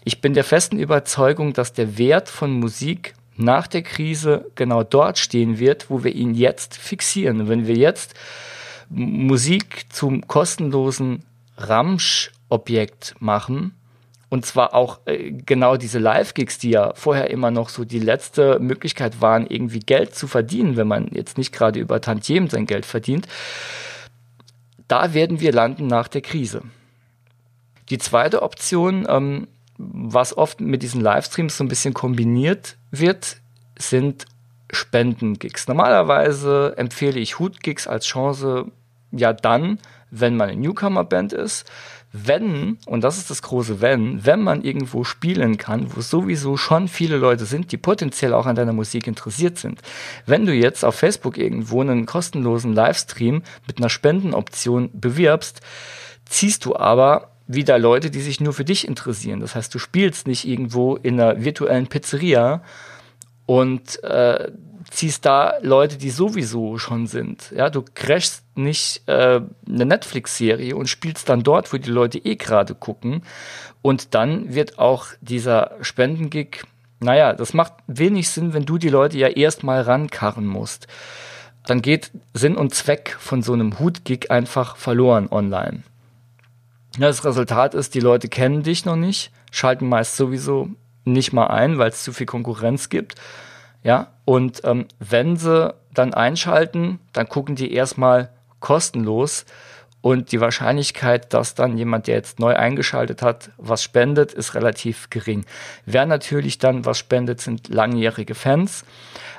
Ich 0.02 0.20
bin 0.20 0.34
der 0.34 0.42
festen 0.42 0.78
Überzeugung, 0.78 1.52
dass 1.52 1.72
der 1.72 1.96
Wert 1.96 2.28
von 2.28 2.50
Musik 2.50 3.14
nach 3.36 3.68
der 3.68 3.82
Krise 3.82 4.50
genau 4.56 4.82
dort 4.82 5.18
stehen 5.18 5.60
wird, 5.60 5.90
wo 5.90 6.02
wir 6.02 6.12
ihn 6.12 6.34
jetzt 6.34 6.76
fixieren. 6.76 7.42
Und 7.42 7.48
wenn 7.48 7.68
wir 7.68 7.76
jetzt 7.76 8.14
Musik 8.90 9.86
zum 9.90 10.26
kostenlosen 10.26 11.24
Ramsch-Objekt 11.56 13.14
machen. 13.20 13.74
Und 14.28 14.44
zwar 14.44 14.74
auch 14.74 15.00
äh, 15.04 15.30
genau 15.30 15.76
diese 15.76 15.98
Live-Gigs, 15.98 16.58
die 16.58 16.70
ja 16.70 16.92
vorher 16.94 17.30
immer 17.30 17.50
noch 17.50 17.68
so 17.68 17.84
die 17.84 18.00
letzte 18.00 18.58
Möglichkeit 18.58 19.20
waren, 19.20 19.46
irgendwie 19.46 19.78
Geld 19.78 20.14
zu 20.14 20.26
verdienen, 20.26 20.76
wenn 20.76 20.88
man 20.88 21.08
jetzt 21.12 21.38
nicht 21.38 21.52
gerade 21.52 21.78
über 21.78 22.00
Tantiemen 22.00 22.50
sein 22.50 22.66
Geld 22.66 22.84
verdient. 22.84 23.28
Da 24.88 25.14
werden 25.14 25.40
wir 25.40 25.52
landen 25.52 25.86
nach 25.86 26.08
der 26.08 26.20
Krise. 26.20 26.62
Die 27.90 27.98
zweite 27.98 28.42
Option, 28.42 29.06
ähm, 29.08 29.46
was 29.78 30.36
oft 30.36 30.60
mit 30.60 30.82
diesen 30.82 31.00
Livestreams 31.00 31.56
so 31.56 31.64
ein 31.64 31.68
bisschen 31.68 31.94
kombiniert 31.94 32.76
wird, 32.90 33.36
sind 33.78 34.26
Spendengigs. 34.74 35.68
Normalerweise 35.68 36.74
empfehle 36.76 37.20
ich 37.20 37.38
Hut-Gigs 37.38 37.86
als 37.86 38.06
Chance 38.06 38.66
ja 39.10 39.32
dann, 39.32 39.78
wenn 40.10 40.36
man 40.36 40.50
eine 40.50 40.60
Newcomer-Band 40.60 41.32
ist, 41.32 41.70
wenn, 42.16 42.78
und 42.86 43.02
das 43.02 43.18
ist 43.18 43.28
das 43.28 43.42
große 43.42 43.80
Wenn, 43.80 44.24
wenn 44.24 44.40
man 44.40 44.62
irgendwo 44.62 45.02
spielen 45.02 45.56
kann, 45.56 45.88
wo 45.96 46.00
sowieso 46.00 46.56
schon 46.56 46.86
viele 46.86 47.16
Leute 47.16 47.44
sind, 47.44 47.72
die 47.72 47.76
potenziell 47.76 48.32
auch 48.34 48.46
an 48.46 48.54
deiner 48.54 48.72
Musik 48.72 49.08
interessiert 49.08 49.58
sind. 49.58 49.80
Wenn 50.24 50.46
du 50.46 50.54
jetzt 50.54 50.84
auf 50.84 50.94
Facebook 50.94 51.36
irgendwo 51.36 51.80
einen 51.80 52.06
kostenlosen 52.06 52.72
Livestream 52.72 53.42
mit 53.66 53.78
einer 53.78 53.88
Spendenoption 53.88 54.90
bewirbst, 54.92 55.60
ziehst 56.24 56.64
du 56.64 56.76
aber 56.76 57.32
wieder 57.48 57.80
Leute, 57.80 58.12
die 58.12 58.20
sich 58.20 58.40
nur 58.40 58.52
für 58.52 58.64
dich 58.64 58.86
interessieren. 58.86 59.40
Das 59.40 59.56
heißt, 59.56 59.74
du 59.74 59.80
spielst 59.80 60.28
nicht 60.28 60.46
irgendwo 60.46 60.94
in 60.94 61.20
einer 61.20 61.44
virtuellen 61.44 61.88
Pizzeria 61.88 62.62
und 63.46 64.02
äh, 64.04 64.50
ziehst 64.90 65.26
da 65.26 65.54
Leute, 65.60 65.96
die 65.96 66.10
sowieso 66.10 66.78
schon 66.78 67.06
sind. 67.06 67.52
Ja, 67.54 67.70
du 67.70 67.82
crashst 67.94 68.44
nicht 68.56 69.02
äh, 69.06 69.40
eine 69.66 69.86
Netflix-Serie 69.86 70.76
und 70.76 70.88
spielst 70.88 71.28
dann 71.28 71.42
dort, 71.42 71.72
wo 71.72 71.76
die 71.76 71.90
Leute 71.90 72.18
eh 72.18 72.36
gerade 72.36 72.74
gucken. 72.74 73.22
Und 73.82 74.14
dann 74.14 74.54
wird 74.54 74.78
auch 74.78 75.06
dieser 75.20 75.72
Spendengig, 75.80 76.64
naja, 77.00 77.32
das 77.32 77.54
macht 77.54 77.74
wenig 77.86 78.28
Sinn, 78.28 78.54
wenn 78.54 78.64
du 78.64 78.78
die 78.78 78.88
Leute 78.88 79.18
ja 79.18 79.28
erstmal 79.28 79.82
rankarren 79.82 80.46
musst. 80.46 80.86
Dann 81.66 81.82
geht 81.82 82.10
Sinn 82.34 82.56
und 82.56 82.74
Zweck 82.74 83.16
von 83.18 83.42
so 83.42 83.52
einem 83.52 83.78
Hut-Gig 83.78 84.30
einfach 84.30 84.76
verloren 84.76 85.28
online. 85.30 85.82
Das 86.98 87.24
Resultat 87.24 87.74
ist, 87.74 87.94
die 87.94 88.00
Leute 88.00 88.28
kennen 88.28 88.62
dich 88.62 88.84
noch 88.84 88.96
nicht, 88.96 89.32
schalten 89.50 89.88
meist 89.88 90.16
sowieso 90.16 90.68
nicht 91.04 91.32
mal 91.32 91.46
ein, 91.48 91.78
weil 91.78 91.90
es 91.90 92.02
zu 92.02 92.12
viel 92.12 92.26
Konkurrenz 92.26 92.88
gibt. 92.88 93.14
Ja, 93.82 94.12
und 94.24 94.62
ähm, 94.64 94.86
wenn 94.98 95.36
sie 95.36 95.74
dann 95.92 96.14
einschalten, 96.14 96.98
dann 97.12 97.28
gucken 97.28 97.54
die 97.54 97.72
erstmal 97.72 98.30
kostenlos. 98.60 99.44
Und 100.00 100.32
die 100.32 100.40
Wahrscheinlichkeit, 100.40 101.32
dass 101.32 101.54
dann 101.54 101.78
jemand, 101.78 102.08
der 102.08 102.16
jetzt 102.16 102.38
neu 102.38 102.54
eingeschaltet 102.54 103.22
hat, 103.22 103.52
was 103.56 103.82
spendet, 103.82 104.34
ist 104.34 104.54
relativ 104.54 105.08
gering. 105.08 105.46
Wer 105.86 106.04
natürlich 106.04 106.58
dann 106.58 106.84
was 106.84 106.98
spendet, 106.98 107.40
sind 107.40 107.68
langjährige 107.68 108.34
Fans. 108.34 108.84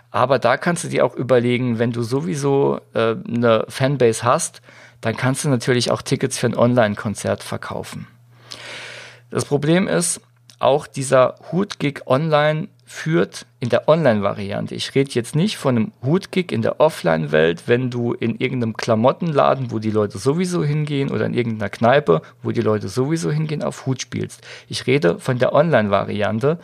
Aber 0.10 0.40
da 0.40 0.58
kannst 0.58 0.84
du 0.84 0.88
dir 0.88 1.06
auch 1.06 1.14
überlegen, 1.14 1.78
wenn 1.78 1.92
du 1.92 2.02
sowieso 2.02 2.80
äh, 2.96 3.16
eine 3.28 3.66
Fanbase 3.68 4.24
hast, 4.24 4.64
dann 5.02 5.16
kannst 5.16 5.46
du 5.46 5.50
natürlich 5.50 5.92
auch 5.92 6.02
Tickets 6.02 6.40
für 6.40 6.48
ein 6.48 6.58
Online-Konzert 6.58 7.44
verkaufen. 7.44 8.08
Das 9.30 9.46
Problem 9.46 9.88
ist, 9.88 10.20
auch 10.60 10.88
dieser 10.88 11.36
Hut-Gig 11.52 12.02
online 12.06 12.70
führt 12.86 13.48
in 13.60 13.70
der 13.70 13.90
Online-Variante. 13.90 14.76
Ich 14.76 14.94
rede 14.94 15.12
jetzt 15.14 15.36
nicht 15.36 15.58
von 15.58 15.76
einem 15.76 15.92
Hut-Gig 16.04 16.52
in 16.52 16.62
der 16.62 16.80
Offline-Welt, 16.80 17.64
wenn 17.66 17.90
du 17.90 18.14
in 18.14 18.38
irgendeinem 18.38 18.78
Klamottenladen, 18.78 19.72
wo 19.72 19.80
die 19.80 19.92
Leute 19.92 20.20
sowieso 20.20 20.64
hingehen, 20.64 21.10
oder 21.10 21.26
in 21.26 21.34
irgendeiner 21.34 21.70
Kneipe, 21.70 22.22
wo 22.44 22.52
die 22.52 22.62
Leute 22.62 22.88
sowieso 22.88 23.32
hingehen, 23.32 23.64
auf 23.64 23.86
Hut 23.86 24.02
spielst. 24.02 24.42
Ich 24.70 24.86
rede 24.86 25.20
von 25.20 25.40
der 25.40 25.54
Online-Variante. 25.54 26.60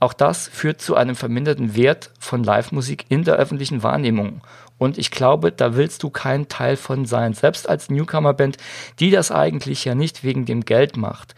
Auch 0.00 0.12
das 0.12 0.46
führt 0.46 0.80
zu 0.80 0.94
einem 0.94 1.16
verminderten 1.16 1.74
Wert 1.74 2.12
von 2.20 2.44
Live-Musik 2.44 3.06
in 3.08 3.24
der 3.24 3.34
öffentlichen 3.34 3.82
Wahrnehmung. 3.82 4.42
Und 4.78 4.96
ich 4.96 5.10
glaube, 5.10 5.50
da 5.50 5.74
willst 5.74 6.04
du 6.04 6.10
kein 6.10 6.46
Teil 6.46 6.76
von 6.76 7.04
sein. 7.04 7.34
Selbst 7.34 7.68
als 7.68 7.90
Newcomer-Band, 7.90 8.58
die 9.00 9.10
das 9.10 9.32
eigentlich 9.32 9.84
ja 9.84 9.96
nicht 9.96 10.22
wegen 10.22 10.46
dem 10.46 10.64
Geld 10.64 10.96
macht. 10.96 11.34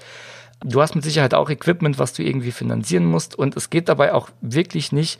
Du 0.62 0.82
hast 0.82 0.94
mit 0.94 1.04
Sicherheit 1.04 1.34
auch 1.34 1.48
Equipment, 1.48 1.98
was 1.98 2.12
du 2.12 2.22
irgendwie 2.22 2.52
finanzieren 2.52 3.06
musst. 3.06 3.34
Und 3.34 3.56
es 3.56 3.70
geht 3.70 3.88
dabei 3.88 4.12
auch 4.12 4.28
wirklich 4.40 4.92
nicht 4.92 5.18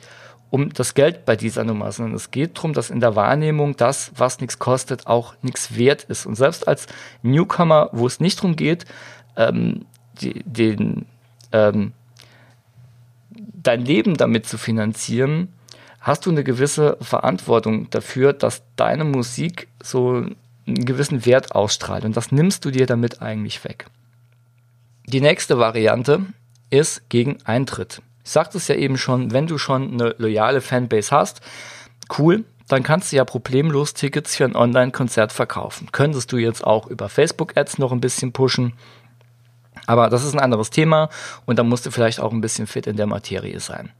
um 0.51 0.71
das 0.73 0.93
Geld 0.93 1.25
bei 1.25 1.35
dieser 1.35 1.63
Nummer, 1.63 1.91
sondern 1.91 2.15
es 2.15 2.29
geht 2.29 2.57
darum, 2.57 2.73
dass 2.73 2.89
in 2.89 2.99
der 2.99 3.15
Wahrnehmung 3.15 3.77
das, 3.77 4.11
was 4.15 4.39
nichts 4.41 4.59
kostet, 4.59 5.07
auch 5.07 5.33
nichts 5.41 5.77
wert 5.77 6.03
ist. 6.03 6.25
Und 6.25 6.35
selbst 6.35 6.67
als 6.67 6.87
Newcomer, 7.23 7.89
wo 7.93 8.05
es 8.05 8.19
nicht 8.19 8.39
darum 8.39 8.55
geht, 8.55 8.85
ähm, 9.37 9.85
die, 10.21 10.43
den, 10.43 11.05
ähm, 11.53 11.93
dein 13.29 13.85
Leben 13.85 14.15
damit 14.15 14.45
zu 14.45 14.57
finanzieren, 14.57 15.47
hast 16.01 16.25
du 16.25 16.31
eine 16.31 16.43
gewisse 16.43 16.97
Verantwortung 16.99 17.89
dafür, 17.89 18.33
dass 18.33 18.63
deine 18.75 19.05
Musik 19.05 19.69
so 19.81 20.25
einen 20.67 20.85
gewissen 20.85 21.25
Wert 21.25 21.55
ausstrahlt. 21.55 22.03
Und 22.03 22.17
das 22.17 22.31
nimmst 22.31 22.65
du 22.65 22.71
dir 22.71 22.85
damit 22.85 23.21
eigentlich 23.21 23.63
weg. 23.63 23.85
Die 25.05 25.21
nächste 25.21 25.57
Variante 25.57 26.25
ist 26.69 27.09
gegen 27.09 27.37
Eintritt. 27.43 28.01
Ich 28.23 28.31
sagte 28.31 28.57
es 28.57 28.67
ja 28.67 28.75
eben 28.75 28.97
schon, 28.97 29.31
wenn 29.31 29.47
du 29.47 29.57
schon 29.57 29.93
eine 29.93 30.15
loyale 30.17 30.61
Fanbase 30.61 31.11
hast, 31.11 31.41
cool, 32.17 32.45
dann 32.67 32.83
kannst 32.83 33.11
du 33.11 33.17
ja 33.17 33.25
problemlos 33.25 33.93
Tickets 33.93 34.35
für 34.35 34.45
ein 34.45 34.55
Online-Konzert 34.55 35.33
verkaufen. 35.33 35.89
Könntest 35.91 36.31
du 36.31 36.37
jetzt 36.37 36.63
auch 36.63 36.87
über 36.87 37.09
Facebook-Ads 37.09 37.79
noch 37.79 37.91
ein 37.91 37.99
bisschen 37.99 38.31
pushen. 38.31 38.73
Aber 39.87 40.09
das 40.09 40.23
ist 40.23 40.33
ein 40.33 40.39
anderes 40.39 40.69
Thema 40.69 41.09
und 41.45 41.59
da 41.59 41.63
musst 41.63 41.85
du 41.85 41.91
vielleicht 41.91 42.19
auch 42.19 42.31
ein 42.31 42.41
bisschen 42.41 42.67
fit 42.67 42.87
in 42.87 42.95
der 42.95 43.07
Materie 43.07 43.59
sein. 43.59 43.91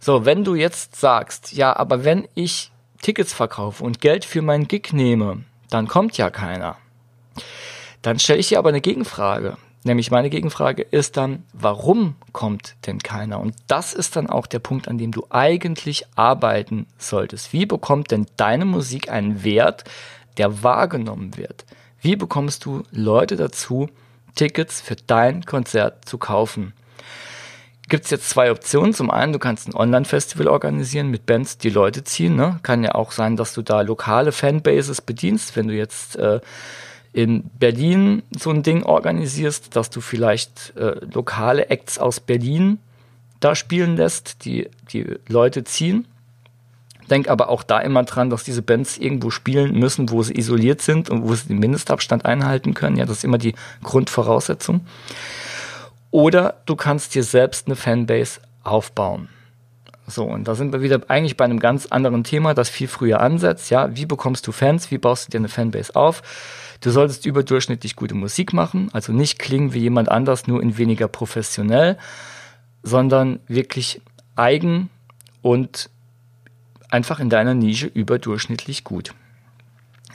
So, 0.00 0.24
wenn 0.24 0.44
du 0.44 0.54
jetzt 0.54 0.96
sagst, 0.96 1.52
ja, 1.52 1.74
aber 1.74 2.04
wenn 2.04 2.28
ich 2.34 2.72
Tickets 3.00 3.32
verkaufe 3.32 3.82
und 3.84 4.00
Geld 4.00 4.24
für 4.24 4.42
meinen 4.42 4.68
Gig 4.68 4.92
nehme, 4.92 5.44
dann 5.70 5.88
kommt 5.88 6.16
ja 6.18 6.30
keiner. 6.30 6.76
Dann 8.02 8.18
stelle 8.18 8.40
ich 8.40 8.48
dir 8.48 8.58
aber 8.58 8.68
eine 8.68 8.80
Gegenfrage. 8.80 9.56
Nämlich 9.84 10.10
meine 10.10 10.28
Gegenfrage 10.28 10.82
ist 10.82 11.16
dann, 11.16 11.44
warum 11.52 12.16
kommt 12.32 12.74
denn 12.86 12.98
keiner? 12.98 13.40
Und 13.40 13.54
das 13.68 13.94
ist 13.94 14.16
dann 14.16 14.28
auch 14.28 14.46
der 14.46 14.58
Punkt, 14.58 14.88
an 14.88 14.98
dem 14.98 15.12
du 15.12 15.26
eigentlich 15.30 16.04
arbeiten 16.16 16.86
solltest. 16.98 17.52
Wie 17.52 17.64
bekommt 17.64 18.10
denn 18.10 18.26
deine 18.36 18.64
Musik 18.64 19.10
einen 19.10 19.44
Wert, 19.44 19.84
der 20.36 20.62
wahrgenommen 20.62 21.36
wird? 21.36 21.64
Wie 22.00 22.16
bekommst 22.16 22.64
du 22.64 22.82
Leute 22.90 23.36
dazu, 23.36 23.88
Tickets 24.34 24.80
für 24.80 24.96
dein 24.96 25.44
Konzert 25.44 26.08
zu 26.08 26.18
kaufen? 26.18 26.72
Gibt 27.88 28.04
es 28.04 28.10
jetzt 28.10 28.28
zwei 28.28 28.50
Optionen. 28.50 28.92
Zum 28.92 29.10
einen, 29.10 29.32
du 29.32 29.38
kannst 29.38 29.66
ein 29.66 29.74
Online-Festival 29.74 30.46
organisieren 30.46 31.08
mit 31.08 31.24
Bands, 31.24 31.56
die 31.56 31.70
Leute 31.70 32.04
ziehen. 32.04 32.36
Ne? 32.36 32.60
Kann 32.62 32.84
ja 32.84 32.94
auch 32.94 33.12
sein, 33.12 33.36
dass 33.36 33.54
du 33.54 33.62
da 33.62 33.80
lokale 33.80 34.32
Fanbases 34.32 35.00
bedienst, 35.00 35.56
wenn 35.56 35.68
du 35.68 35.74
jetzt 35.74 36.16
äh, 36.16 36.40
in 37.12 37.44
Berlin 37.58 38.22
so 38.38 38.50
ein 38.50 38.62
Ding 38.62 38.82
organisierst, 38.82 39.74
dass 39.76 39.90
du 39.90 40.00
vielleicht 40.00 40.76
äh, 40.76 41.04
lokale 41.12 41.70
Acts 41.70 41.98
aus 41.98 42.20
Berlin 42.20 42.78
da 43.40 43.54
spielen 43.54 43.96
lässt, 43.96 44.44
die 44.44 44.68
die 44.92 45.06
Leute 45.28 45.64
ziehen. 45.64 46.06
Denk 47.10 47.28
aber 47.28 47.48
auch 47.48 47.62
da 47.62 47.80
immer 47.80 48.02
dran, 48.02 48.28
dass 48.28 48.44
diese 48.44 48.62
Bands 48.62 48.98
irgendwo 48.98 49.30
spielen 49.30 49.78
müssen, 49.78 50.10
wo 50.10 50.22
sie 50.22 50.36
isoliert 50.36 50.82
sind 50.82 51.08
und 51.08 51.26
wo 51.26 51.34
sie 51.34 51.48
den 51.48 51.58
Mindestabstand 51.58 52.26
einhalten 52.26 52.74
können. 52.74 52.96
Ja, 52.96 53.06
das 53.06 53.18
ist 53.18 53.24
immer 53.24 53.38
die 53.38 53.54
Grundvoraussetzung. 53.82 54.86
Oder 56.10 56.60
du 56.66 56.76
kannst 56.76 57.14
dir 57.14 57.22
selbst 57.22 57.66
eine 57.66 57.76
Fanbase 57.76 58.40
aufbauen. 58.62 59.28
So, 60.10 60.24
und 60.24 60.48
da 60.48 60.54
sind 60.54 60.72
wir 60.72 60.80
wieder 60.80 61.02
eigentlich 61.08 61.36
bei 61.36 61.44
einem 61.44 61.60
ganz 61.60 61.86
anderen 61.86 62.24
Thema, 62.24 62.54
das 62.54 62.70
viel 62.70 62.88
früher 62.88 63.20
ansetzt. 63.20 63.68
Ja, 63.68 63.94
wie 63.94 64.06
bekommst 64.06 64.46
du 64.46 64.52
Fans? 64.52 64.90
Wie 64.90 64.96
baust 64.96 65.26
du 65.26 65.30
dir 65.30 65.38
eine 65.38 65.48
Fanbase 65.48 65.94
auf? 65.94 66.22
Du 66.80 66.90
solltest 66.90 67.26
überdurchschnittlich 67.26 67.94
gute 67.94 68.14
Musik 68.14 68.54
machen, 68.54 68.88
also 68.92 69.12
nicht 69.12 69.38
klingen 69.38 69.74
wie 69.74 69.80
jemand 69.80 70.10
anders, 70.10 70.46
nur 70.46 70.62
in 70.62 70.78
weniger 70.78 71.08
professionell, 71.08 71.98
sondern 72.82 73.40
wirklich 73.48 74.00
eigen 74.34 74.88
und 75.42 75.90
einfach 76.88 77.20
in 77.20 77.28
deiner 77.28 77.52
Nische 77.54 77.86
überdurchschnittlich 77.88 78.84
gut. 78.84 79.12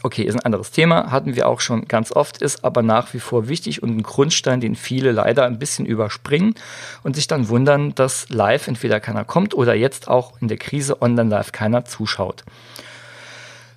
Okay, 0.05 0.23
ist 0.23 0.35
ein 0.35 0.41
anderes 0.41 0.71
Thema, 0.71 1.11
hatten 1.11 1.33
wir 1.33 1.47
auch 1.47 1.61
schon 1.61 1.87
ganz 1.87 2.11
oft, 2.11 2.41
ist 2.41 2.65
aber 2.65 2.83
nach 2.83 3.13
wie 3.13 3.19
vor 3.19 3.47
wichtig 3.47 3.81
und 3.81 3.89
ein 3.89 4.03
Grundstein, 4.03 4.59
den 4.59 4.75
viele 4.75 5.13
leider 5.13 5.45
ein 5.45 5.59
bisschen 5.59 5.85
überspringen 5.85 6.55
und 7.03 7.15
sich 7.15 7.27
dann 7.27 7.47
wundern, 7.47 7.95
dass 7.95 8.27
live 8.27 8.67
entweder 8.67 8.99
keiner 8.99 9.23
kommt 9.23 9.53
oder 9.53 9.73
jetzt 9.73 10.09
auch 10.09 10.33
in 10.41 10.49
der 10.49 10.57
Krise 10.57 11.01
online 11.01 11.29
live 11.29 11.53
keiner 11.53 11.85
zuschaut. 11.85 12.43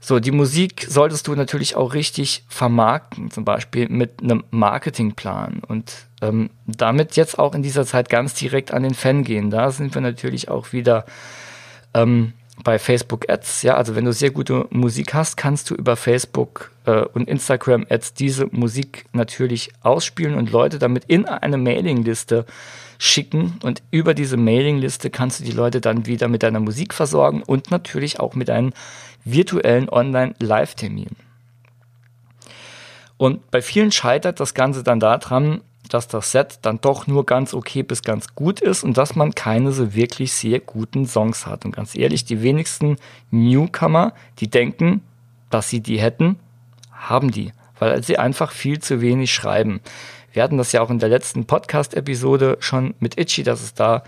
So, 0.01 0.19
die 0.19 0.33
Musik 0.33 0.87
solltest 0.89 1.29
du 1.29 1.35
natürlich 1.37 1.77
auch 1.77 1.95
richtig 1.95 2.45
vermarkten, 2.49 3.31
zum 3.31 3.45
Beispiel 3.45 3.89
mit 3.89 4.21
einem 4.21 4.43
Marketingplan 4.51 5.63
und 5.67 5.93
ähm, 6.23 6.51
damit 6.67 7.15
jetzt 7.15 7.39
auch 7.39 7.55
in 7.55 7.63
dieser 7.63 7.87
Zeit 7.87 8.09
ganz 8.09 8.35
direkt 8.35 8.73
an 8.73 8.83
den 8.83 8.95
Fan 8.95 9.23
gehen. 9.23 9.51
Da 9.51 9.71
sind 9.71 9.95
wir 9.95 10.03
natürlich 10.03 10.49
auch 10.49 10.73
wieder 10.73 11.07
ähm, 11.95 12.33
bei 12.67 12.81
Facebook 12.81 13.31
Ads. 13.31 13.63
Ja, 13.63 13.77
also 13.77 13.95
wenn 13.95 14.05
du 14.05 14.13
sehr 14.13 14.33
gute 14.33 14.67
Musik 14.71 15.15
hast, 15.15 15.37
kannst 15.37 15.71
du 15.71 15.77
über 15.77 15.95
Facebook 15.95 16.73
äh, 16.85 17.03
und 17.03 17.29
Instagram 17.29 17.87
Ads 17.89 18.15
diese 18.15 18.47
Musik 18.47 19.05
natürlich 19.13 19.71
ausspielen 19.83 20.35
und 20.35 20.51
Leute 20.51 20.81
damit 20.81 21.05
in 21.05 21.27
eine 21.27 21.59
Mailingliste 21.59 22.45
schicken 22.99 23.61
und 23.63 23.85
über 23.93 24.15
diese 24.15 24.37
Mailingliste 24.37 25.11
kannst 25.11 25.39
du 25.39 25.45
die 25.45 25.53
Leute 25.53 25.81
dann 25.81 26.07
wieder 26.07 26.27
mit 26.27 26.43
deiner 26.43 26.59
Musik 26.59 26.93
versorgen 26.93 27.45
und 27.45 27.71
natürlich 27.71 28.19
auch 28.19 28.35
mit 28.35 28.49
deinen 28.49 28.73
virtuellen 29.25 29.89
Online-Live-Termin. 29.89 31.11
Und 33.17 33.49
bei 33.53 33.63
vielen 33.63 33.93
scheitert 33.93 34.41
das 34.41 34.55
Ganze 34.55 34.83
dann 34.83 34.99
daran, 34.99 35.61
dass 35.89 36.09
das 36.09 36.33
Set 36.33 36.59
dann 36.63 36.81
doch 36.81 37.07
nur 37.07 37.27
ganz 37.27 37.55
okay 37.55 37.83
bis 37.83 38.03
ganz 38.03 38.35
gut 38.35 38.61
ist 38.61 38.85
und 38.85 38.97
dass 38.97 39.17
man 39.17 39.35
keine 39.35 39.73
so 39.73 39.95
wirklich 39.95 40.33
sehr 40.33 40.61
guten 40.61 41.07
Songs 41.07 41.47
hat. 41.47 41.65
Und 41.65 41.73
ganz 41.73 41.95
ehrlich, 41.95 42.25
die 42.25 42.43
wenigsten 42.43 42.97
Newcomer, 43.31 44.13
die 44.39 44.49
denken, 44.49 45.03
dass 45.51 45.71
sie 45.71 45.81
die 45.81 46.01
hätten, 46.01 46.39
haben 46.93 47.31
die, 47.31 47.53
weil 47.79 48.03
sie 48.03 48.19
einfach 48.19 48.53
viel 48.53 48.81
zu 48.81 49.01
wenig 49.01 49.33
schreiben. 49.33 49.81
Wir 50.33 50.43
hatten 50.43 50.59
das 50.59 50.73
ja 50.73 50.83
auch 50.83 50.91
in 50.91 50.99
der 50.99 51.09
letzten 51.09 51.47
Podcast-Episode 51.47 52.59
schon 52.61 52.95
mit 53.01 53.19
Itchy, 53.19 53.43
dass 53.43 53.63
es 53.63 53.75
da 53.75 54.03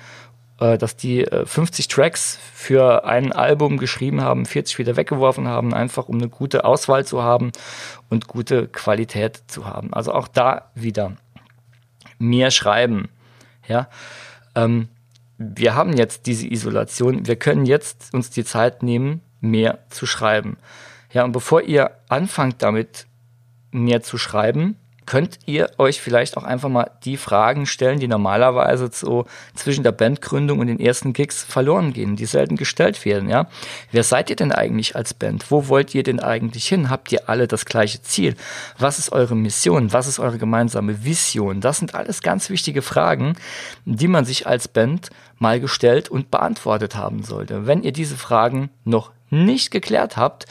äh, 0.60 0.76
dass 0.76 0.96
die 0.96 1.24
50 1.24 1.86
äh, 1.86 1.88
Tracks 1.88 2.38
für 2.52 3.04
ein 3.04 3.32
Album 3.32 3.78
geschrieben 3.78 4.22
haben, 4.22 4.44
40 4.44 4.78
wieder 4.78 4.96
weggeworfen 4.96 5.46
haben, 5.46 5.72
einfach 5.72 6.08
um 6.08 6.16
eine 6.16 6.28
gute 6.28 6.64
Auswahl 6.64 7.04
zu 7.04 7.22
haben 7.22 7.52
und 8.10 8.26
gute 8.26 8.66
Qualität 8.66 9.42
zu 9.46 9.66
haben. 9.66 9.92
Also 9.92 10.12
auch 10.12 10.26
da 10.26 10.70
wieder 10.74 11.12
mehr 12.18 12.50
schreiben. 12.50 13.08
Ja, 13.66 13.88
ähm, 14.54 14.88
wir 15.38 15.74
haben 15.74 15.92
jetzt 15.92 16.26
diese 16.26 16.46
Isolation. 16.46 17.26
Wir 17.26 17.36
können 17.36 17.64
jetzt 17.64 18.12
uns 18.12 18.30
die 18.30 18.44
Zeit 18.44 18.82
nehmen, 18.82 19.20
mehr 19.40 19.78
zu 19.88 20.04
schreiben. 20.06 20.56
Ja, 21.12 21.24
und 21.24 21.32
bevor 21.32 21.62
ihr 21.62 21.92
anfangt 22.08 22.62
damit 22.62 23.06
mehr 23.70 24.02
zu 24.02 24.18
schreiben, 24.18 24.76
könnt 25.08 25.38
ihr 25.46 25.70
euch 25.78 26.02
vielleicht 26.02 26.36
auch 26.36 26.42
einfach 26.44 26.68
mal 26.68 26.90
die 27.02 27.16
Fragen 27.16 27.64
stellen, 27.64 27.98
die 27.98 28.08
normalerweise 28.08 28.90
so 28.92 29.24
zwischen 29.54 29.82
der 29.82 29.92
Bandgründung 29.92 30.58
und 30.58 30.66
den 30.66 30.78
ersten 30.78 31.14
Gigs 31.14 31.42
verloren 31.42 31.94
gehen, 31.94 32.14
die 32.14 32.26
selten 32.26 32.56
gestellt 32.56 33.06
werden, 33.06 33.30
ja. 33.30 33.48
Wer 33.90 34.04
seid 34.04 34.28
ihr 34.28 34.36
denn 34.36 34.52
eigentlich 34.52 34.96
als 34.96 35.14
Band? 35.14 35.50
Wo 35.50 35.68
wollt 35.68 35.94
ihr 35.94 36.02
denn 36.02 36.20
eigentlich 36.20 36.68
hin? 36.68 36.90
Habt 36.90 37.10
ihr 37.10 37.26
alle 37.26 37.48
das 37.48 37.64
gleiche 37.64 38.02
Ziel? 38.02 38.36
Was 38.76 38.98
ist 38.98 39.10
eure 39.10 39.34
Mission? 39.34 39.94
Was 39.94 40.08
ist 40.08 40.18
eure 40.18 40.36
gemeinsame 40.36 41.02
Vision? 41.02 41.62
Das 41.62 41.78
sind 41.78 41.94
alles 41.94 42.20
ganz 42.20 42.50
wichtige 42.50 42.82
Fragen, 42.82 43.34
die 43.86 44.08
man 44.08 44.26
sich 44.26 44.46
als 44.46 44.68
Band 44.68 45.08
mal 45.38 45.58
gestellt 45.58 46.10
und 46.10 46.30
beantwortet 46.30 46.96
haben 46.96 47.22
sollte. 47.22 47.66
Wenn 47.66 47.82
ihr 47.82 47.92
diese 47.92 48.18
Fragen 48.18 48.68
noch 48.84 49.12
nicht 49.30 49.70
geklärt 49.70 50.18
habt, 50.18 50.44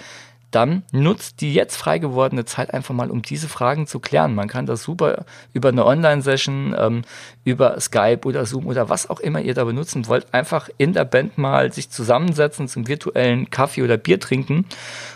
dann 0.51 0.84
nutzt 0.92 1.42
die 1.42 1.54
jetzt 1.54 1.75
frei 1.75 2.00
gewordene 2.00 2.46
Zeit 2.46 2.74
einfach 2.74 2.94
mal, 2.94 3.12
um 3.12 3.22
diese 3.22 3.50
Fragen 3.50 3.86
zu 3.86 4.00
klären. 4.00 4.34
Man 4.34 4.48
kann 4.48 4.66
das 4.66 4.84
super 4.84 5.25
über 5.54 5.70
eine 5.70 5.86
Online-Session, 5.86 6.75
ähm, 6.77 7.01
über 7.44 7.80
Skype 7.80 8.22
oder 8.25 8.46
Zoom 8.46 8.68
oder 8.68 8.89
was 8.89 9.10
auch 9.10 9.20
immer 9.20 9.42
ihr 9.42 9.54
da 9.54 9.66
benutzen 9.66 10.08
wollt, 10.08 10.34
einfach 10.34 10.70
in 10.77 10.94
der 10.94 11.06
Band 11.06 11.38
mal 11.38 11.74
sich 11.74 11.89
zusammensetzen 11.89 12.68
zum 12.68 12.88
virtuellen 12.88 13.50
Kaffee 13.50 13.84
oder 13.84 13.98
Bier 13.98 14.20
trinken 14.20 14.66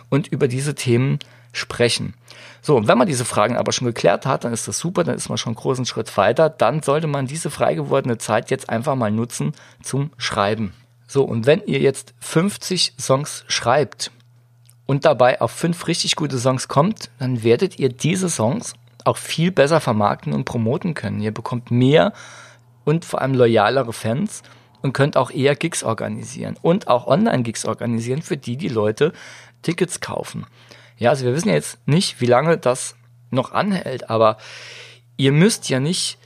und 0.10 0.28
über 0.28 0.48
diese 0.48 0.76
Themen 0.76 1.20
sprechen. 1.54 2.14
So, 2.62 2.76
und 2.78 2.88
wenn 2.88 2.98
man 2.98 3.08
diese 3.08 3.26
Fragen 3.26 3.58
aber 3.58 3.72
schon 3.72 3.88
geklärt 3.88 4.26
hat, 4.26 4.44
dann 4.44 4.54
ist 4.54 4.68
das 4.68 4.78
super, 4.78 5.04
dann 5.04 5.16
ist 5.16 5.30
man 5.30 5.38
schon 5.38 5.52
einen 5.52 5.62
großen 5.62 5.86
Schritt 5.86 6.16
weiter. 6.16 6.50
Dann 6.50 6.84
sollte 6.84 7.08
man 7.08 7.26
diese 7.26 7.50
frei 7.50 7.74
gewordene 7.74 8.18
Zeit 8.18 8.52
jetzt 8.52 8.70
einfach 8.70 8.96
mal 8.96 9.12
nutzen 9.12 9.54
zum 9.82 10.12
Schreiben. 10.18 10.74
So, 11.08 11.24
und 11.24 11.46
wenn 11.46 11.64
ihr 11.66 11.80
jetzt 11.80 12.14
50 12.20 12.94
Songs 13.00 13.44
schreibt, 13.48 14.12
und 14.92 15.06
dabei 15.06 15.40
auf 15.40 15.52
fünf 15.52 15.88
richtig 15.88 16.18
gute 16.18 16.38
Songs 16.38 16.68
kommt, 16.68 17.12
dann 17.18 17.44
werdet 17.44 17.80
ihr 17.80 17.88
diese 17.88 18.30
Songs 18.30 18.74
auch 19.06 19.16
viel 19.16 19.50
besser 19.50 19.80
vermarkten 19.80 20.34
und 20.34 20.44
promoten 20.44 20.96
können. 20.96 21.22
Ihr 21.22 21.34
bekommt 21.34 21.72
mehr 21.72 22.12
und 22.84 23.06
vor 23.06 23.22
allem 23.22 23.34
loyalere 23.34 23.94
Fans 23.94 24.44
und 24.82 24.92
könnt 24.92 25.16
auch 25.16 25.32
eher 25.32 25.56
Gigs 25.56 25.86
organisieren 25.86 26.58
und 26.62 26.90
auch 26.90 27.08
Online-Gigs 27.08 27.64
organisieren, 27.64 28.22
für 28.22 28.36
die 28.36 28.58
die 28.58 28.68
Leute 28.68 29.14
Tickets 29.62 30.02
kaufen. 30.02 30.46
Ja, 30.98 31.12
also 31.12 31.24
wir 31.24 31.34
wissen 31.34 31.48
jetzt 31.48 31.78
nicht, 31.88 32.20
wie 32.20 32.26
lange 32.26 32.58
das 32.58 32.96
noch 33.30 33.54
anhält, 33.54 34.10
aber 34.10 34.40
ihr 35.16 35.32
müsst 35.32 35.70
ja 35.70 35.80
nicht 35.80 36.18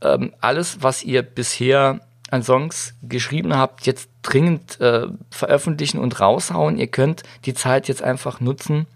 ähm, 0.00 0.32
alles, 0.40 0.82
was 0.82 1.04
ihr 1.04 1.20
bisher 1.20 2.00
an 2.30 2.42
Songs 2.42 2.94
geschrieben 3.02 3.54
habt, 3.58 3.86
jetzt 3.86 4.08
dringend 4.26 4.80
äh, 4.80 5.06
veröffentlichen 5.30 5.98
und 5.98 6.20
raushauen. 6.20 6.78
Ihr 6.78 6.88
könnt 6.88 7.22
die 7.44 7.54
Zeit 7.54 7.88
jetzt 7.88 8.02
einfach 8.02 8.40
nutzen 8.40 8.86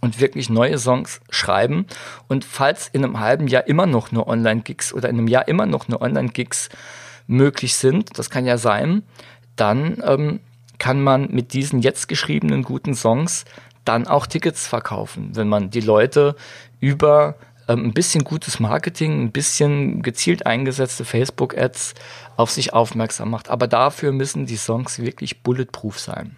und 0.00 0.20
wirklich 0.20 0.50
neue 0.50 0.78
Songs 0.78 1.20
schreiben. 1.30 1.86
Und 2.28 2.44
falls 2.44 2.88
in 2.88 3.04
einem 3.04 3.20
halben 3.20 3.46
Jahr 3.46 3.66
immer 3.66 3.86
noch 3.86 4.12
nur 4.12 4.26
Online-Gigs 4.26 4.92
oder 4.92 5.08
in 5.08 5.18
einem 5.18 5.28
Jahr 5.28 5.48
immer 5.48 5.66
noch 5.66 5.88
nur 5.88 6.02
Online-Gigs 6.02 6.68
möglich 7.26 7.76
sind, 7.76 8.18
das 8.18 8.28
kann 8.28 8.44
ja 8.44 8.58
sein, 8.58 9.02
dann 9.56 10.02
ähm, 10.04 10.40
kann 10.78 11.00
man 11.00 11.30
mit 11.30 11.52
diesen 11.52 11.80
jetzt 11.80 12.08
geschriebenen 12.08 12.62
guten 12.62 12.94
Songs 12.94 13.44
dann 13.84 14.06
auch 14.06 14.26
Tickets 14.26 14.66
verkaufen, 14.66 15.30
wenn 15.34 15.48
man 15.48 15.70
die 15.70 15.80
Leute 15.80 16.36
über 16.80 17.36
ähm, 17.68 17.86
ein 17.86 17.92
bisschen 17.92 18.24
gutes 18.24 18.60
Marketing, 18.60 19.22
ein 19.22 19.32
bisschen 19.32 20.02
gezielt 20.02 20.46
eingesetzte 20.46 21.04
Facebook-Ads 21.04 21.94
auf 22.36 22.50
sich 22.50 22.72
aufmerksam 22.72 23.30
macht. 23.30 23.48
Aber 23.50 23.66
dafür 23.66 24.12
müssen 24.12 24.46
die 24.46 24.56
Songs 24.56 24.98
wirklich 24.98 25.42
bulletproof 25.42 25.98
sein. 25.98 26.36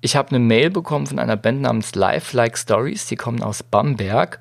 Ich 0.00 0.16
habe 0.16 0.30
eine 0.30 0.40
Mail 0.40 0.70
bekommen 0.70 1.06
von 1.06 1.18
einer 1.18 1.36
Band 1.36 1.62
namens 1.62 1.94
Life 1.94 2.36
Like 2.36 2.58
Stories, 2.58 3.06
die 3.06 3.16
kommen 3.16 3.42
aus 3.42 3.62
Bamberg. 3.62 4.40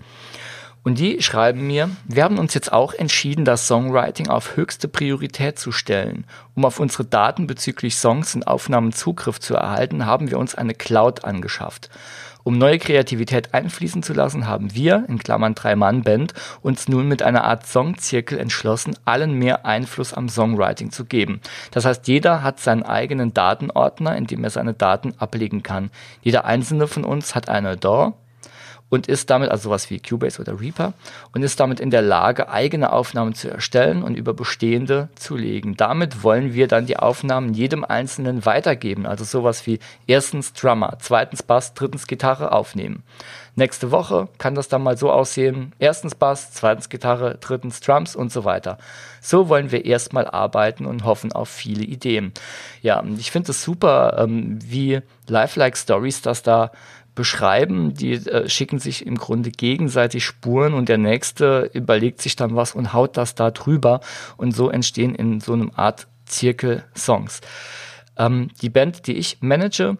Und 0.83 0.97
die 0.97 1.21
schreiben 1.21 1.67
mir, 1.67 1.91
wir 2.05 2.23
haben 2.23 2.39
uns 2.39 2.55
jetzt 2.55 2.73
auch 2.73 2.93
entschieden, 2.93 3.45
das 3.45 3.67
Songwriting 3.67 4.29
auf 4.29 4.55
höchste 4.55 4.87
Priorität 4.87 5.59
zu 5.59 5.71
stellen. 5.71 6.25
Um 6.55 6.65
auf 6.65 6.79
unsere 6.79 7.05
Daten 7.05 7.45
bezüglich 7.45 7.95
Songs 7.95 8.33
und 8.33 8.47
Aufnahmen 8.47 8.91
Zugriff 8.91 9.39
zu 9.39 9.53
erhalten, 9.53 10.07
haben 10.07 10.31
wir 10.31 10.39
uns 10.39 10.55
eine 10.55 10.73
Cloud 10.73 11.23
angeschafft. 11.23 11.91
Um 12.43 12.57
neue 12.57 12.79
Kreativität 12.79 13.53
einfließen 13.53 14.03
zu 14.03 14.13
lassen, 14.13 14.47
haben 14.47 14.73
wir, 14.73 15.05
in 15.07 15.19
Klammern 15.19 15.55
Drei-Mann-Band, 15.55 16.33
uns 16.61 16.87
nun 16.87 17.07
mit 17.07 17.21
einer 17.21 17.43
Art 17.43 17.65
Songzirkel 17.65 18.39
entschlossen, 18.39 18.95
allen 19.05 19.33
mehr 19.33 19.65
Einfluss 19.65 20.13
am 20.13 20.29
Songwriting 20.29 20.91
zu 20.91 21.05
geben. 21.05 21.41
Das 21.71 21.85
heißt, 21.85 22.07
jeder 22.07 22.43
hat 22.43 22.59
seinen 22.59 22.83
eigenen 22.83 23.33
Datenordner, 23.33 24.15
in 24.15 24.27
dem 24.27 24.43
er 24.43 24.49
seine 24.49 24.73
Daten 24.73 25.13
ablegen 25.17 25.63
kann. 25.63 25.91
Jeder 26.21 26.45
einzelne 26.45 26.87
von 26.87 27.03
uns 27.03 27.35
hat 27.35 27.49
eine 27.49 27.77
DAW, 27.77 28.13
und 28.91 29.07
ist 29.07 29.29
damit, 29.29 29.49
also 29.49 29.69
sowas 29.69 29.89
wie 29.89 29.99
Cubase 29.99 30.39
oder 30.39 30.59
Reaper, 30.59 30.93
und 31.33 31.41
ist 31.41 31.59
damit 31.59 31.79
in 31.79 31.91
der 31.91 32.01
Lage, 32.01 32.49
eigene 32.49 32.91
Aufnahmen 32.91 33.33
zu 33.33 33.49
erstellen 33.49 34.03
und 34.03 34.15
über 34.15 34.33
bestehende 34.33 35.07
zu 35.15 35.37
legen. 35.37 35.77
Damit 35.77 36.23
wollen 36.23 36.53
wir 36.53 36.67
dann 36.67 36.85
die 36.85 36.97
Aufnahmen 36.97 37.53
jedem 37.53 37.85
Einzelnen 37.85 38.45
weitergeben, 38.45 39.05
also 39.05 39.23
sowas 39.23 39.65
wie 39.65 39.79
erstens 40.07 40.51
Drummer, 40.51 40.97
zweitens 40.99 41.41
Bass, 41.41 41.73
drittens 41.73 42.05
Gitarre 42.05 42.51
aufnehmen. 42.51 43.03
Nächste 43.55 43.91
Woche 43.91 44.27
kann 44.37 44.55
das 44.55 44.67
dann 44.67 44.83
mal 44.83 44.97
so 44.97 45.11
aussehen, 45.11 45.73
erstens 45.79 46.15
Bass, 46.15 46.51
zweitens 46.51 46.89
Gitarre, 46.89 47.37
drittens 47.39 47.79
Drums 47.79 48.15
und 48.15 48.31
so 48.31 48.45
weiter. 48.45 48.77
So 49.21 49.49
wollen 49.49 49.71
wir 49.71 49.85
erstmal 49.85 50.27
arbeiten 50.27 50.85
und 50.85 51.03
hoffen 51.03 51.31
auf 51.31 51.49
viele 51.49 51.83
Ideen. 51.83 52.33
Ja, 52.81 53.03
ich 53.17 53.31
finde 53.31 53.51
es 53.51 53.63
super, 53.63 54.17
ähm, 54.19 54.59
wie 54.63 55.01
Lifelike 55.27 55.77
Stories 55.77 56.21
das 56.21 56.43
da 56.43 56.71
beschreiben, 57.21 57.93
die 57.93 58.13
äh, 58.13 58.49
schicken 58.49 58.79
sich 58.79 59.05
im 59.05 59.15
Grunde 59.15 59.51
gegenseitig 59.51 60.25
Spuren 60.25 60.73
und 60.73 60.89
der 60.89 60.97
nächste 60.97 61.69
überlegt 61.71 62.19
sich 62.19 62.35
dann 62.35 62.55
was 62.55 62.73
und 62.73 62.93
haut 62.93 63.15
das 63.15 63.35
da 63.35 63.51
drüber 63.51 63.99
und 64.37 64.55
so 64.55 64.71
entstehen 64.71 65.13
in 65.13 65.39
so 65.39 65.53
einem 65.53 65.69
Art 65.75 66.07
Zirkel 66.25 66.83
Songs. 66.97 67.41
Ähm, 68.17 68.47
die 68.63 68.71
Band, 68.71 69.05
die 69.05 69.13
ich 69.13 69.37
manage, 69.41 69.97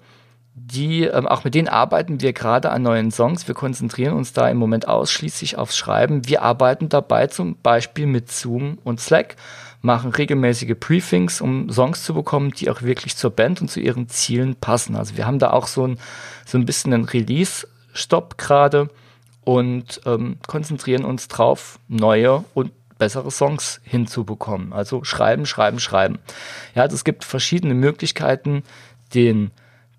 die, 0.55 1.03
ähm, 1.03 1.27
auch 1.27 1.43
mit 1.43 1.53
denen 1.53 1.67
arbeiten 1.67 2.21
wir 2.21 2.33
gerade 2.33 2.71
an 2.71 2.81
neuen 2.81 3.11
Songs. 3.11 3.47
Wir 3.47 3.53
konzentrieren 3.53 4.15
uns 4.15 4.33
da 4.33 4.49
im 4.49 4.57
Moment 4.57 4.87
ausschließlich 4.87 5.59
aufs 5.59 5.77
Schreiben. 5.77 6.27
Wir 6.27 6.41
arbeiten 6.41 6.89
dabei 6.89 7.27
zum 7.27 7.55
Beispiel 7.61 8.07
mit 8.07 8.31
Zoom 8.31 8.79
und 8.83 8.99
Slack 8.99 9.35
machen 9.81 10.11
regelmäßige 10.11 10.75
Briefings, 10.79 11.41
um 11.41 11.69
Songs 11.71 12.03
zu 12.03 12.13
bekommen, 12.13 12.51
die 12.51 12.69
auch 12.69 12.81
wirklich 12.81 13.15
zur 13.15 13.31
Band 13.31 13.61
und 13.61 13.69
zu 13.69 13.79
ihren 13.79 14.07
Zielen 14.09 14.55
passen. 14.55 14.95
Also 14.95 15.17
wir 15.17 15.25
haben 15.25 15.39
da 15.39 15.51
auch 15.51 15.67
so 15.67 15.87
ein, 15.87 15.97
so 16.45 16.57
ein 16.57 16.65
bisschen 16.65 16.93
einen 16.93 17.05
Release-Stopp 17.05 18.37
gerade 18.37 18.89
und 19.43 20.01
ähm, 20.05 20.37
konzentrieren 20.47 21.03
uns 21.03 21.27
drauf, 21.27 21.79
neue 21.87 22.43
und 22.53 22.71
bessere 22.99 23.31
Songs 23.31 23.81
hinzubekommen. 23.83 24.73
Also 24.73 25.03
schreiben, 25.03 25.47
schreiben, 25.47 25.79
schreiben. 25.79 26.19
Ja, 26.75 26.83
also 26.83 26.93
es 26.93 27.03
gibt 27.03 27.23
verschiedene 27.23 27.73
Möglichkeiten, 27.73 28.61
den, 29.15 29.49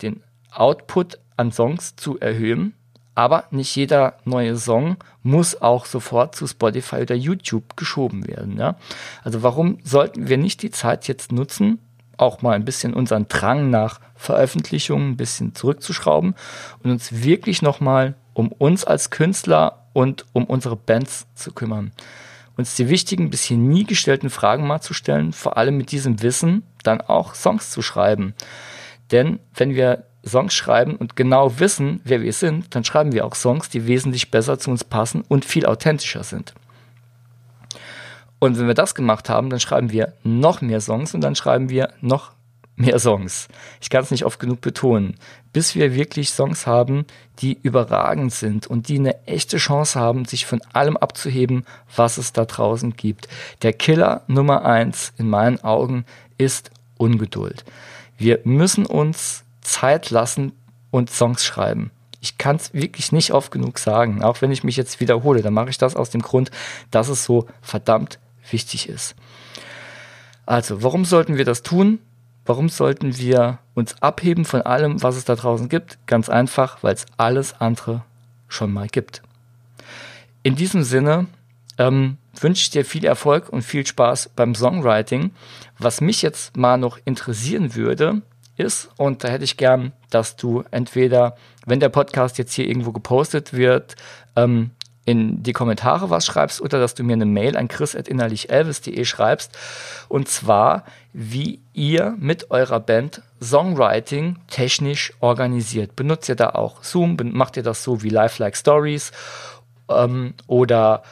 den 0.01 0.23
Output 0.53 1.19
an 1.37 1.51
Songs 1.51 1.97
zu 1.97 2.21
erhöhen. 2.21 2.75
Aber 3.15 3.45
nicht 3.51 3.75
jeder 3.77 4.15
neue 4.25 4.57
Song 4.57 4.97
muss 5.23 5.61
auch 5.61 5.85
sofort 5.85 6.35
zu 6.35 6.47
Spotify 6.47 6.97
oder 6.97 7.15
YouTube 7.15 7.77
geschoben 7.77 8.27
werden. 8.27 8.59
Ja? 8.59 8.77
Also 9.23 9.43
warum 9.43 9.79
sollten 9.85 10.29
wir 10.29 10.39
nicht 10.39 10.63
die 10.63 10.71
Zeit 10.71 11.09
jetzt 11.09 11.31
nutzen, 11.31 11.79
auch 12.17 12.41
mal 12.41 12.55
ein 12.55 12.65
bisschen 12.65 12.95
unseren 12.95 13.29
Drang 13.29 13.71
nach 13.71 14.01
Veröffentlichungen 14.15 15.11
ein 15.11 15.17
bisschen 15.17 15.55
zurückzuschrauben 15.55 16.35
und 16.83 16.91
uns 16.91 17.23
wirklich 17.23 17.63
nochmal 17.63 18.15
um 18.33 18.49
uns 18.49 18.85
als 18.85 19.11
Künstler 19.11 19.87
und 19.93 20.25
um 20.33 20.45
unsere 20.45 20.77
Bands 20.77 21.27
zu 21.35 21.53
kümmern. 21.53 21.93
Uns 22.57 22.77
die 22.77 22.89
wichtigen, 22.89 23.31
bisher 23.31 23.57
nie 23.57 23.85
gestellten 23.85 24.31
Fragen 24.31 24.67
mal 24.67 24.81
zu 24.81 24.95
stellen, 24.95 25.33
vor 25.33 25.57
allem 25.57 25.77
mit 25.77 25.91
diesem 25.91 26.23
Wissen 26.23 26.63
dann 26.83 27.01
auch 27.01 27.35
Songs 27.35 27.71
zu 27.71 27.83
schreiben. 27.83 28.35
Denn 29.11 29.41
wenn 29.55 29.75
wir 29.75 30.05
Songs 30.25 30.55
schreiben 30.55 30.97
und 30.97 31.17
genau 31.17 31.59
wissen, 31.59 32.01
wer 32.05 32.23
wir 32.23 32.33
sind, 32.33 32.75
dann 32.75 32.85
schreiben 32.85 33.13
wir 33.13 33.25
auch 33.25 33.35
Songs, 33.35 33.69
die 33.69 33.87
wesentlich 33.87 34.31
besser 34.31 34.59
zu 34.59 34.71
uns 34.71 34.85
passen 34.85 35.25
und 35.29 35.45
viel 35.45 35.67
authentischer 35.67 36.25
sind. 36.25 36.55
Und 38.39 38.59
wenn 38.59 38.67
wir 38.67 38.75
das 38.75 38.95
gemacht 38.95 39.29
haben, 39.29 39.51
dann 39.51 39.61
schreiben 39.61 39.93
wir 39.93 40.15
noch 40.25 40.61
mehr 40.61 40.81
Songs 40.81 41.15
und 41.15 41.21
dann 41.21 41.37
schreiben 41.37 41.69
wir 41.69 41.93
noch 42.01 42.33
mehr 42.77 42.99
Songs. 42.99 43.49
Ich 43.81 43.91
kann 43.91 44.03
es 44.03 44.11
nicht 44.11 44.25
oft 44.25 44.41
genug 44.41 44.61
betonen. 44.61 45.15
Bis 45.53 45.75
wir 45.75 45.95
wirklich 45.95 46.31
Songs 46.31 46.67
haben, 46.67 47.05
die 47.39 47.59
überragend 47.63 48.33
sind 48.33 48.67
und 48.67 48.89
die 48.89 48.99
eine 48.99 49.27
echte 49.27 49.59
Chance 49.59 50.01
haben, 50.01 50.25
sich 50.25 50.47
von 50.47 50.61
allem 50.73 50.97
abzuheben, 50.97 51.65
was 51.95 52.19
es 52.19 52.33
da 52.33 52.45
draußen 52.45 52.97
gibt. 52.97 53.29
Der 53.63 53.73
Killer 53.73 54.23
Nummer 54.27 54.65
eins 54.65 55.13
in 55.19 55.29
meinen 55.29 55.63
Augen 55.63 56.05
ist 56.39 56.71
Ungeduld. 56.97 57.65
Wir 58.19 58.41
müssen 58.45 58.87
uns 58.87 59.45
Zeit 59.63 60.11
lassen 60.11 60.53
und 60.91 61.11
Songs 61.11 61.45
schreiben. 61.45 61.91
Ich 62.21 62.39
kann 62.39 62.57
es 62.57 62.73
wirklich 62.73 63.11
nicht 63.11 63.33
oft 63.33 63.51
genug 63.51 63.79
sagen, 63.79 64.23
auch 64.23 64.43
wenn 64.43 64.53
ich 64.53 64.63
mich 64.63 64.77
jetzt 64.77 65.01
wiederhole. 65.01 65.43
Dann 65.43 65.55
mache 65.55 65.71
ich 65.71 65.79
das 65.79 65.97
aus 65.97 66.11
dem 66.11 66.23
Grund, 66.23 66.51
dass 66.91 67.09
es 67.09 67.25
so 67.25 67.49
verdammt 67.63 68.21
wichtig 68.51 68.89
ist. 68.89 69.17
Also, 70.47 70.83
warum 70.83 71.05
sollten 71.05 71.37
wir 71.37 71.45
das 71.45 71.63
tun? 71.63 71.99
Warum 72.45 72.69
sollten 72.69 73.19
wir 73.19 73.59
uns 73.75 74.01
abheben 74.03 74.45
von 74.45 74.63
allem, 74.63 75.03
was 75.03 75.17
es 75.17 75.25
da 75.25 75.37
draußen 75.37 75.69
gibt? 75.69 75.99
Ganz 76.07 76.29
einfach, 76.29 76.83
weil 76.83 76.95
es 76.95 77.07
alles 77.17 77.61
andere 77.61 78.03
schon 78.49 78.73
mal 78.73 78.89
gibt. 78.89 79.23
In 80.43 80.57
diesem 80.57 80.83
Sinne 80.83 81.27
ähm, 81.79 82.19
wünsche 82.39 82.63
ich 82.63 82.71
dir 82.71 82.85
viel 82.85 83.05
Erfolg 83.05 83.49
und 83.49 83.63
viel 83.63 83.87
Spaß 83.87 84.31
beim 84.35 84.55
Songwriting. 84.55 85.31
Was 85.79 86.01
mich 86.01 86.23
jetzt 86.23 86.57
mal 86.57 86.79
noch 86.79 86.99
interessieren 87.05 87.75
würde, 87.75 88.23
ist, 88.57 88.91
und 88.97 89.25
da 89.25 89.29
hätte 89.29 89.45
ich 89.45 89.57
gern, 89.57 89.93
dass 90.11 90.37
du 90.37 90.65
entweder, 90.71 91.37
wenn 91.65 91.81
der 91.81 91.89
Podcast 91.89 92.39
jetzt 92.39 92.53
hier 92.55 92.67
irgendwo 92.67 92.93
gepostet 92.93 93.53
wird, 93.53 93.97
ähm, 94.37 94.71
in 95.05 95.43
die 95.43 95.53
Kommentare 95.53 96.11
was 96.11 96.25
schreibst 96.25 96.61
oder 96.61 96.79
dass 96.79 96.95
du 96.95 97.03
mir 97.03 97.15
eine 97.15 97.27
Mail 97.27 97.57
an 97.57 97.67
chris.innerlichelvis.de 97.67 99.05
schreibst. 99.05 99.59
Und 100.09 100.29
zwar, 100.29 100.85
wie 101.13 101.61
ihr 101.73 102.15
mit 102.19 102.51
eurer 102.51 102.79
Band 102.79 103.23
Songwriting 103.41 104.37
technisch 104.49 105.13
organisiert. 105.21 105.97
Benutzt 105.97 106.29
ihr 106.29 106.37
da 106.37 106.51
auch 106.51 106.85
Zoom? 106.85 107.17
Macht 107.33 107.57
ihr 107.57 107.65
das 107.65 107.83
so 107.83 108.03
wie 108.03 108.11
Lifelike 108.11 108.57
Stories? 108.57 109.11
Ähm, 109.89 110.35
oder 110.47 111.03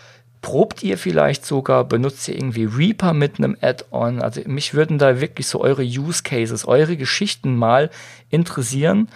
probt 0.43 0.83
ihr 0.83 0.99
vielleicht 0.99 1.45
sogar? 1.45 1.85
Benutzt 1.85 2.29
ihr 2.29 2.35
irgendwie 2.35 2.65
Reaper 2.65 3.13
mit 3.13 3.39
einem 3.39 3.57
Add-on? 3.61 4.23
Also 4.23 4.41
mich 4.47 4.75
würden 4.75 4.99
da 4.99 5.21
wirklich 5.21 5.47
so 5.47 5.61
eure 5.61 5.83
Use 5.83 6.23
Cases, 6.23 6.67
eure 6.67 6.97
Geschichten 6.97 7.57
mal 7.57 7.91
interessieren. 8.31 9.09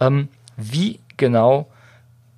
Ähm, 0.00 0.28
wie 0.56 1.00
genau 1.16 1.68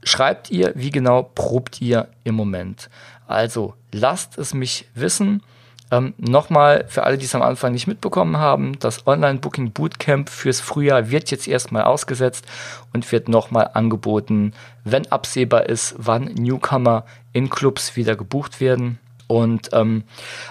schreibt 0.03 0.51
ihr, 0.51 0.73
wie 0.75 0.91
genau 0.91 1.23
probt 1.23 1.81
ihr 1.81 2.09
im 2.25 2.35
Moment? 2.35 2.89
Also 3.27 3.75
lasst 3.93 4.39
es 4.39 4.55
mich 4.55 4.87
wissen. 4.95 5.43
Ähm, 5.91 6.15
Nochmal 6.19 6.85
für 6.89 7.05
alle, 7.05 7.19
die 7.19 7.25
es 7.25 7.35
am 7.35 7.43
Anfang 7.43 7.73
nicht 7.73 7.87
mitbekommen 7.87 8.37
haben, 8.39 8.79
das 8.79 9.07
Online-Booking 9.07 9.73
Bootcamp 9.73 10.29
fürs 10.29 10.61
Frühjahr 10.61 11.11
wird 11.11 11.31
jetzt 11.31 11.49
erstmal 11.49 11.85
ausgesetzt 11.85 12.47
und 12.93 13.11
wird 13.11 13.29
nochmal 13.29 13.71
angeboten, 13.73 14.53
wenn 14.85 15.11
absehbar 15.11 15.67
ist, 15.67 15.95
wann 15.99 16.25
Newcomer 16.25 17.05
in 17.33 17.49
Clubs 17.49 17.97
wieder 17.97 18.17
gebucht 18.17 18.61
werden. 18.61 18.99
Und 19.27 19.71
ähm, 19.73 20.05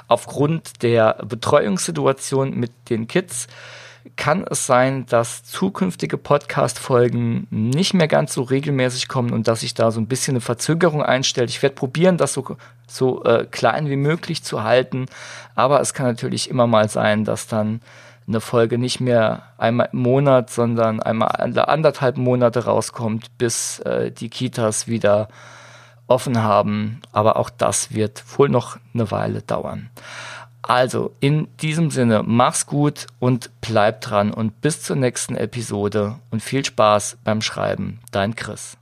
aufgrund 0.08 0.84
der 0.84 1.16
Betreuungssituation 1.28 2.56
mit 2.56 2.72
den 2.90 3.08
Kids 3.08 3.48
kann 4.16 4.46
es 4.50 4.66
sein, 4.66 5.06
dass 5.08 5.44
zukünftige 5.44 6.18
Podcast-Folgen 6.18 7.48
nicht 7.50 7.94
mehr 7.94 8.08
ganz 8.08 8.34
so 8.34 8.44
regelmäßig 8.44 9.08
kommen 9.08 9.32
und 9.32 9.48
dass 9.48 9.62
sich 9.62 9.74
da 9.74 9.92
so 9.92 10.00
ein 10.00 10.08
bisschen 10.08 10.34
eine 10.34 10.42
Verzögerung 10.42 11.04
einstellt. 11.04 11.50
Ich 11.50 11.62
werde 11.62 11.76
probieren, 11.76 12.18
das 12.18 12.34
so, 12.34 12.58
so 12.88 13.24
äh, 13.24 13.46
klein 13.46 13.90
wie 13.90 13.96
möglich 13.96 14.44
zu 14.44 14.64
halten, 14.64 15.06
aber 15.56 15.82
es 15.82 15.94
kann 15.94 16.06
natürlich 16.06 16.50
immer 16.50 16.68
mal 16.68 16.90
sein, 16.90 17.26
dass 17.26 17.48
dann 17.48 17.82
eine 18.28 18.42
Folge 18.42 18.78
nicht 18.78 19.00
mehr 19.00 19.44
einmal 19.58 19.90
im 19.94 20.00
Monat, 20.00 20.50
sondern 20.50 21.02
einmal 21.02 21.30
anderthalb 21.62 22.18
Monate 22.18 22.66
rauskommt, 22.66 23.38
bis 23.38 23.80
äh, 23.80 24.12
die 24.12 24.30
Kitas 24.30 24.88
wieder 24.88 25.30
offen 26.08 26.42
haben. 26.42 27.02
Aber 27.12 27.38
auch 27.38 27.50
das 27.50 27.94
wird 27.94 28.24
wohl 28.38 28.50
noch 28.50 28.78
eine 28.94 29.12
Weile 29.12 29.42
dauern. 29.42 29.90
Also 30.68 31.16
in 31.22 31.48
diesem 31.62 31.92
Sinne, 31.92 32.24
mach's 32.26 32.66
gut 32.66 33.08
und 33.20 33.50
bleib 33.62 34.02
dran 34.02 34.34
und 34.34 34.60
bis 34.60 34.82
zur 34.82 34.98
nächsten 34.98 35.36
Episode 35.36 36.20
und 36.30 36.44
viel 36.44 36.66
Spaß 36.66 37.20
beim 37.24 37.42
Schreiben. 37.42 38.02
Dein 38.12 38.36
Chris. 38.36 38.78